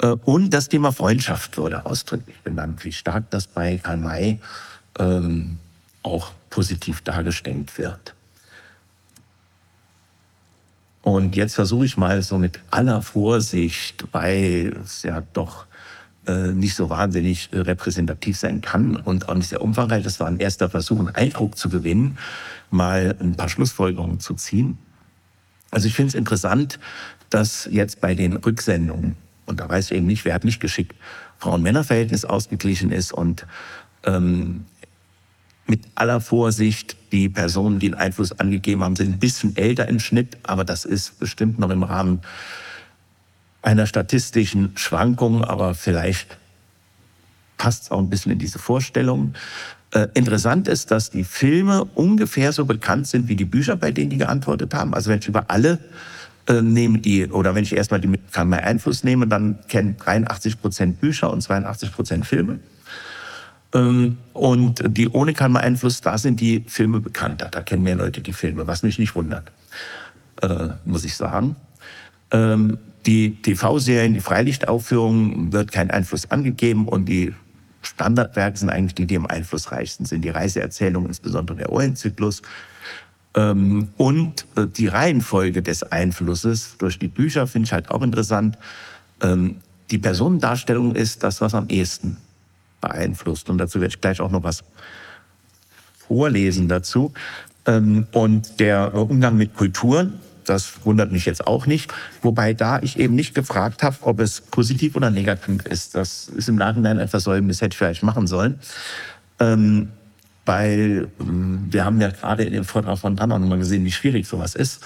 [0.00, 4.40] Äh, und das Thema Freundschaft wurde ausdrücklich benannt, wie stark das bei Karl May
[4.98, 5.58] ähm,
[6.02, 8.14] auch positiv dargestellt wird.
[11.02, 15.66] Und jetzt versuche ich mal so mit aller Vorsicht, weil es ja doch
[16.52, 20.02] nicht so wahnsinnig äh, repräsentativ sein kann und auch nicht sehr umfangreich.
[20.04, 22.18] Das war ein erster Versuch, einen Eindruck zu gewinnen,
[22.70, 24.78] mal ein paar Schlussfolgerungen zu ziehen.
[25.70, 26.78] Also ich finde es interessant,
[27.30, 29.16] dass jetzt bei den Rücksendungen,
[29.46, 30.94] und da weiß ich eben nicht, wer hat nicht geschickt,
[31.38, 33.46] Frauen-Männer-Verhältnis ausgeglichen ist und
[34.04, 34.64] ähm,
[35.66, 39.98] mit aller Vorsicht, die Personen, die den Einfluss angegeben haben, sind ein bisschen älter im
[39.98, 42.20] Schnitt, aber das ist bestimmt noch im Rahmen
[43.64, 46.38] einer statistischen Schwankung, aber vielleicht
[47.56, 49.34] passt es auch ein bisschen in diese Vorstellung.
[49.92, 54.10] Äh, interessant ist, dass die Filme ungefähr so bekannt sind wie die Bücher, bei denen
[54.10, 54.92] die geantwortet haben.
[54.94, 55.78] Also wenn ich über alle
[56.46, 60.60] äh, nehme, die, oder wenn ich erstmal die mit keinem Einfluss nehme, dann kennen 83
[60.60, 62.58] Prozent Bücher und 82 Prozent Filme.
[63.72, 67.48] Ähm, und die ohne keinen Einfluss, da sind die Filme bekannter.
[67.50, 69.50] Da kennen mehr Leute die Filme, was mich nicht wundert,
[70.42, 71.56] äh, muss ich sagen.
[72.30, 77.34] Ähm, die TV-Serien, die Freilichtaufführungen wird kein Einfluss angegeben und die
[77.82, 80.22] Standardwerke sind eigentlich die, die am einflussreichsten sind.
[80.24, 82.42] Die Reiseerzählung, insbesondere der Ohren-Zyklus.
[83.36, 88.58] Ähm, und äh, die Reihenfolge des Einflusses durch die Bücher finde ich halt auch interessant.
[89.90, 92.18] Die Personendarstellung ist das, was am ehesten
[92.80, 93.48] beeinflusst.
[93.48, 94.64] Und dazu werde ich gleich auch noch was
[96.06, 97.12] vorlesen dazu.
[97.66, 101.92] Ähm, und der Umgang mit Kulturen, das wundert mich jetzt auch nicht.
[102.22, 105.94] Wobei da ich eben nicht gefragt habe, ob es positiv oder negativ ist.
[105.94, 108.58] Das ist im Nachhinein ein Versäumnis, hätte ich vielleicht machen sollen.
[109.40, 109.88] Ähm,
[110.46, 114.26] weil ähm, wir haben ja gerade in dem Vortrag von Tanner nochmal gesehen, wie schwierig
[114.26, 114.84] sowas ist.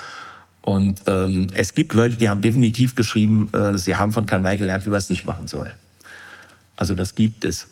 [0.63, 4.85] Und ähm, es gibt Leute, die haben definitiv geschrieben, äh, sie haben von May gelernt,
[4.87, 5.73] wie man es nicht machen soll.
[6.77, 7.69] Also das gibt es.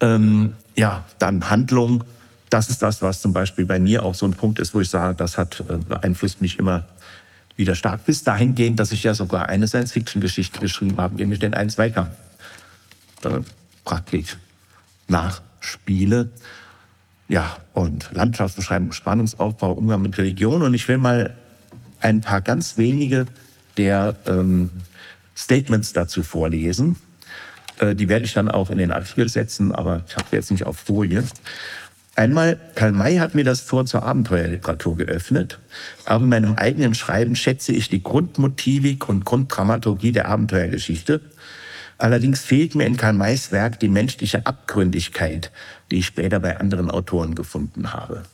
[0.00, 2.04] Ähm, ja, dann Handlung.
[2.50, 4.90] Das ist das, was zum Beispiel bei mir auch so ein Punkt ist, wo ich
[4.90, 6.84] sage, das hat äh, beeinflusst mich immer
[7.56, 8.04] wieder stark.
[8.04, 12.10] Bis dahin gehen, dass ich ja sogar eine Science-Fiction-Geschichte geschrieben habe, nämlich den einen Zweikampf.
[13.24, 13.40] Äh,
[13.84, 14.36] praktisch
[15.08, 16.30] nachspiele.
[17.28, 20.62] Ja, und Landschaftsbeschreibung, Spannungsaufbau, Umgang mit Religion.
[20.62, 21.34] Und ich will mal
[22.00, 23.26] ein paar ganz wenige
[23.76, 24.70] der ähm,
[25.36, 26.96] Statements dazu vorlesen.
[27.78, 30.66] Äh, die werde ich dann auch in den Artikel setzen, aber ich habe jetzt nicht
[30.66, 31.24] auf Folie.
[32.14, 35.58] Einmal, Karl May hat mir das Tor zur Abenteuerliteratur geöffnet.
[36.04, 41.22] Aber in meinem eigenen Schreiben schätze ich die Grundmotivik und Grunddramaturgie der Abenteuergeschichte.
[41.96, 45.50] Allerdings fehlt mir in Karl Mays Werk die menschliche Abgründigkeit,
[45.90, 48.24] die ich später bei anderen Autoren gefunden habe.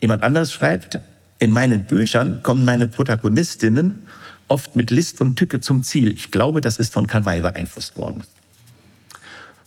[0.00, 1.00] Jemand anders schreibt,
[1.38, 4.06] in meinen Büchern kommen meine Protagonistinnen
[4.48, 6.12] oft mit List und Tücke zum Ziel.
[6.12, 8.22] Ich glaube, das ist von Karl May beeinflusst worden.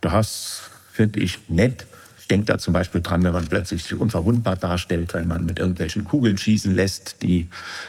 [0.01, 1.85] Das finde ich nett.
[2.19, 5.59] Ich denke da zum Beispiel dran, wenn man plötzlich sich unverwundbar darstellt, wenn man mit
[5.59, 7.41] irgendwelchen Kugeln schießen lässt, die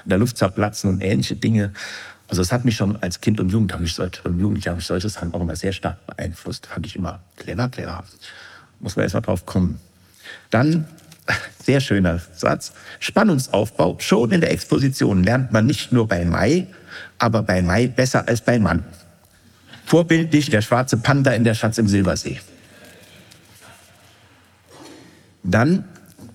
[0.05, 1.73] in der Luft zerplatzen und ähnliche Dinge.
[2.29, 4.81] Also es hat mich schon als Kind und Jugend, habe ich solche, und Jugendlicher habe
[4.81, 6.67] ich solches Sachen auch immer sehr stark beeinflusst.
[6.67, 8.05] Fand ich immer clever, clever.
[8.79, 9.81] Muss man erst mal drauf kommen.
[10.51, 10.87] Dann
[11.65, 12.73] sehr schöner Satz.
[12.99, 13.97] Spannungsaufbau.
[13.99, 16.67] Schon in der Exposition lernt man nicht nur bei Mai,
[17.19, 18.85] aber bei Mai besser als bei Mann.
[19.91, 22.39] Vorbildlich der schwarze Panda in der Schatz im Silbersee.
[25.43, 25.85] Dann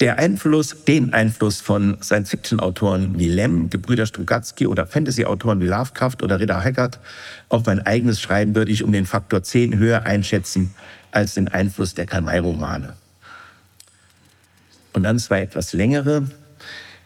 [0.01, 6.37] der Einfluss, den Einfluss von Science-Fiction-Autoren wie Lem, Gebrüder Strugatsky oder Fantasy-Autoren wie Lovecraft oder
[6.37, 6.99] Ritter Haggard
[7.47, 10.75] auf mein eigenes Schreiben würde ich um den Faktor 10 höher einschätzen
[11.11, 12.97] als den Einfluss der Karl-May-Romane.
[14.91, 16.27] Und dann zwei etwas längere.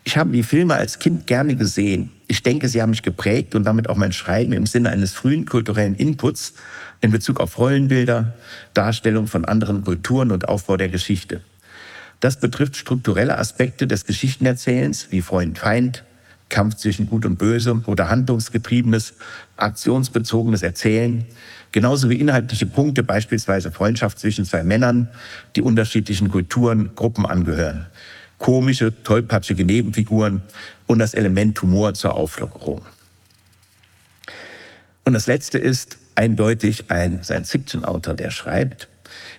[0.04, 2.12] Ich habe die Filme als Kind gerne gesehen.
[2.32, 5.48] Ich denke, sie haben mich geprägt und damit auch mein Schreiben im Sinne eines frühen
[5.48, 6.54] kulturellen Inputs
[7.02, 8.36] in Bezug auf Rollenbilder,
[8.76, 11.42] Darstellung von anderen Kulturen und Aufbau der Geschichte.
[12.20, 16.04] Das betrifft strukturelle Aspekte des Geschichtenerzählens wie Freund-Feind,
[16.50, 19.16] Kampf zwischen Gut und Böse oder handlungsgetriebenes,
[19.58, 21.26] aktionsbezogenes Erzählen,
[21.72, 25.08] genauso wie inhaltliche Punkte, beispielsweise Freundschaft zwischen zwei Männern,
[25.56, 27.88] die unterschiedlichen Kulturen, Gruppen angehören,
[28.40, 30.42] komische, tollpatschige Nebenfiguren
[30.88, 32.82] und das Element Humor zur Auflockerung.
[35.06, 38.88] Und das Letzte ist eindeutig ein Science-Fiction-Autor, der schreibt,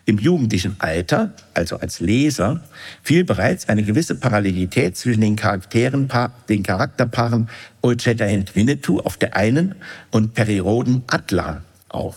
[0.07, 2.63] im jugendlichen Alter, also als Leser,
[3.03, 6.09] fiel bereits eine gewisse Parallelität zwischen den Charakteren,
[6.49, 7.49] den Charakterpaaren
[7.83, 9.77] Old Shatterhand Winnetou auf der einen
[10.11, 12.17] und Periroden Adler auf.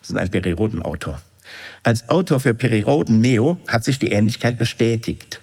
[0.00, 1.20] Das ist ein Periroden-Autor.
[1.82, 5.40] Als Autor für Periroden Neo hat sich die Ähnlichkeit bestätigt.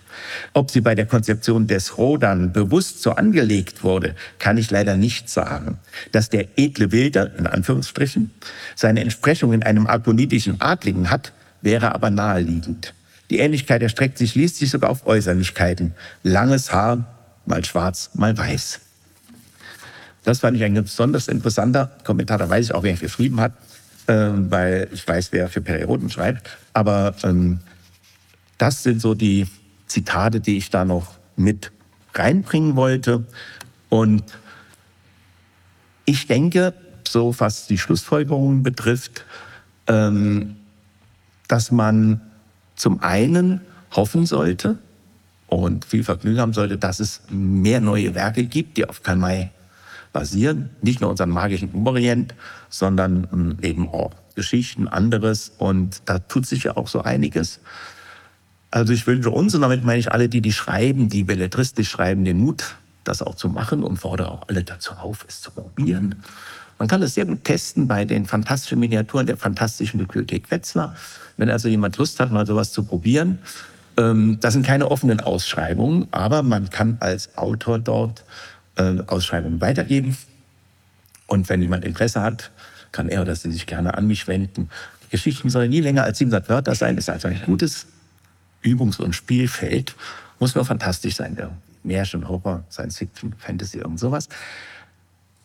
[0.54, 5.30] Ob sie bei der Konzeption des Rodan bewusst so angelegt wurde, kann ich leider nicht
[5.30, 5.80] sagen.
[6.12, 8.32] Dass der edle Wilder, in Anführungsstrichen,
[8.76, 12.94] seine Entsprechung in einem akonitischen Adligen hat, wäre aber naheliegend.
[13.30, 15.94] Die Ähnlichkeit erstreckt sich schließlich sogar auf Äußerlichkeiten.
[16.24, 17.06] Langes Haar,
[17.46, 18.80] mal schwarz, mal weiß.
[20.24, 22.38] Das fand ich ein besonders interessanter Kommentar.
[22.38, 23.54] Da weiß ich auch, wer geschrieben hat,
[24.08, 26.50] äh, weil ich weiß, wer für Perioden schreibt.
[26.74, 27.60] Aber ähm,
[28.58, 29.48] das sind so die
[29.96, 31.72] Zitate, die ich da noch mit
[32.14, 33.26] reinbringen wollte.
[33.88, 34.24] Und
[36.04, 36.74] ich denke,
[37.08, 39.24] so was die Schlussfolgerungen betrifft,
[39.88, 40.58] ähm,
[41.48, 42.20] dass man
[42.76, 44.80] zum einen hoffen sollte
[45.48, 49.50] und viel Vergnügen haben sollte, dass es mehr neue Werke gibt, die auf Karl May
[50.12, 50.72] basieren.
[50.82, 52.36] Nicht nur unseren magischen Orient,
[52.68, 55.54] sondern eben auch Geschichten, anderes.
[55.58, 57.62] Und da tut sich ja auch so einiges.
[58.76, 62.26] Also ich wünsche uns, und damit meine ich alle, die die schreiben, die belletristisch schreiben,
[62.26, 66.16] den Mut, das auch zu machen und fordere auch alle dazu auf, es zu probieren.
[66.78, 70.94] Man kann es sehr gut testen bei den fantastischen Miniaturen der Fantastischen Bibliothek Wetzlar.
[71.38, 73.40] Wenn also jemand Lust hat, mal sowas zu probieren.
[73.96, 78.26] Ähm, das sind keine offenen Ausschreibungen, aber man kann als Autor dort
[78.76, 80.18] äh, Ausschreibungen weitergeben.
[81.28, 82.52] Und wenn jemand Interesse hat,
[82.92, 84.70] kann er oder sie sich gerne an mich wenden.
[85.06, 86.98] Die Geschichten sollen nie länger als 700 Wörter sein.
[86.98, 87.88] Ist also ein gutes
[88.66, 89.96] Übungs- und Spielfeld.
[90.40, 91.38] Muss nur fantastisch sein.
[91.84, 94.28] Märchen, Horror, Science Fiction, Fantasy, irgend sowas.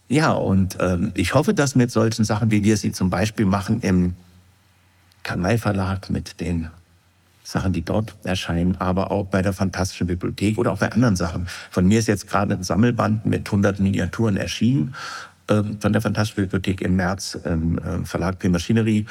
[0.09, 3.81] Ja, und ähm, ich hoffe, dass mit solchen Sachen, wie wir sie zum Beispiel machen
[3.83, 4.15] im
[5.23, 6.71] Kanal Verlag mit den
[7.45, 11.47] Sachen, die dort erscheinen, aber auch bei der Fantastischen Bibliothek oder auch bei anderen Sachen.
[11.71, 14.95] Von mir ist jetzt gerade ein Sammelband mit 100 Miniaturen erschienen
[15.49, 19.07] ähm, von der Fantastischen Bibliothek im März im äh, Verlag P Machinery.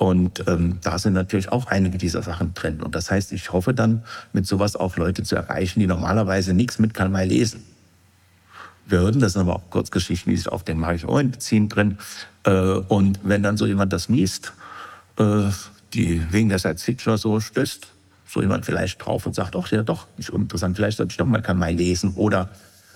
[0.00, 2.82] Und ähm, da sind natürlich auch einige dieser Sachen drin.
[2.82, 6.78] Und das heißt, ich hoffe dann, mit sowas auch Leute zu erreichen, die normalerweise nichts
[6.78, 7.62] mit Karl May lesen
[8.86, 9.20] würden.
[9.20, 11.98] Das sind aber auch Kurzgeschichten, die sich auf den Marich Owen beziehen drin.
[12.44, 14.54] Äh, und wenn dann so jemand das liest,
[15.18, 15.50] äh,
[15.92, 17.86] die wegen der Science Fiction so stößt,
[18.26, 21.26] so jemand vielleicht drauf und sagt, ach ja doch, ist interessant, vielleicht sollte ich doch
[21.26, 22.48] mal Kamai lesen oder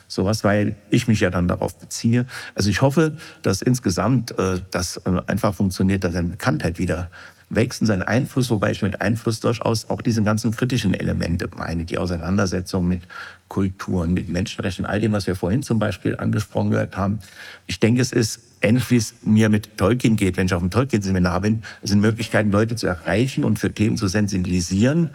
[0.09, 2.27] sowas, weil ich mich ja dann darauf beziehe.
[2.55, 7.11] Also ich hoffe, dass insgesamt äh, das äh, einfach funktioniert, dass seine Bekanntheit wieder
[7.51, 11.85] wächst und sein Einfluss, wobei ich mit Einfluss durchaus auch diese ganzen kritischen Elemente meine,
[11.85, 13.03] die Auseinandersetzung mit
[13.49, 17.19] Kulturen, mit Menschenrechten, all dem, was wir vorhin zum Beispiel angesprochen gehört haben.
[17.67, 20.71] Ich denke, es ist ähnlich wie es mir mit Tolkien geht, wenn ich auf einem
[20.71, 25.11] Tolkien-Seminar bin, es sind Möglichkeiten, Leute zu erreichen und für Themen zu sensibilisieren,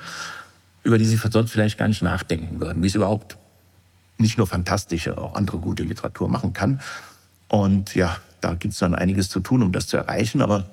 [0.84, 3.38] über die sie sonst vielleicht gar nicht nachdenken würden, wie es überhaupt
[4.20, 6.82] nicht nur fantastische, auch andere gute Literatur machen kann.
[7.47, 10.65] Und ja, da gibt es dann einiges zu tun, um das zu erreichen, aber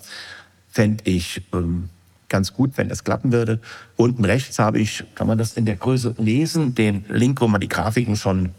[0.68, 1.88] fände ich ähm,
[2.28, 3.61] ganz gut, wenn das klappen würde.
[3.97, 7.61] Unten rechts habe ich, kann man das in der Größe lesen, den Link, wo man
[7.61, 8.51] die Grafiken schon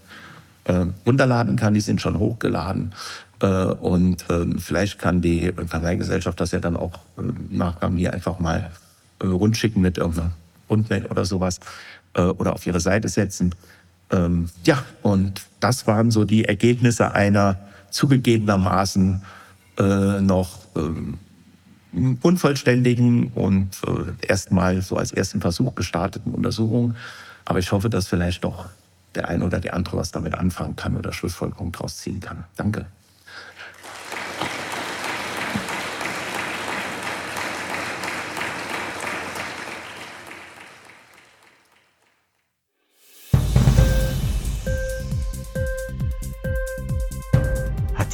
[0.65, 1.73] äh, runterladen kann.
[1.73, 2.93] Die sind schon hochgeladen.
[3.41, 8.39] Äh, und äh, vielleicht kann die Verleihgesellschaft das ja dann auch äh, nachher mir einfach
[8.39, 8.71] mal
[9.19, 10.31] äh, rundschicken mit irgendeiner
[10.69, 11.59] Rundmail oder sowas
[12.13, 13.53] äh, oder auf ihre Seite setzen.
[14.11, 17.57] Ähm, ja, und das waren so die Ergebnisse einer
[17.89, 19.21] zugegebenermaßen
[19.79, 21.17] äh, noch ähm,
[22.21, 26.95] unvollständigen und äh, erstmal so als ersten Versuch gestarteten Untersuchung.
[27.45, 28.69] Aber ich hoffe, dass vielleicht doch
[29.15, 32.43] der eine oder die andere was damit anfangen kann oder Schlussfolgerungen daraus ziehen kann.
[32.55, 32.85] Danke.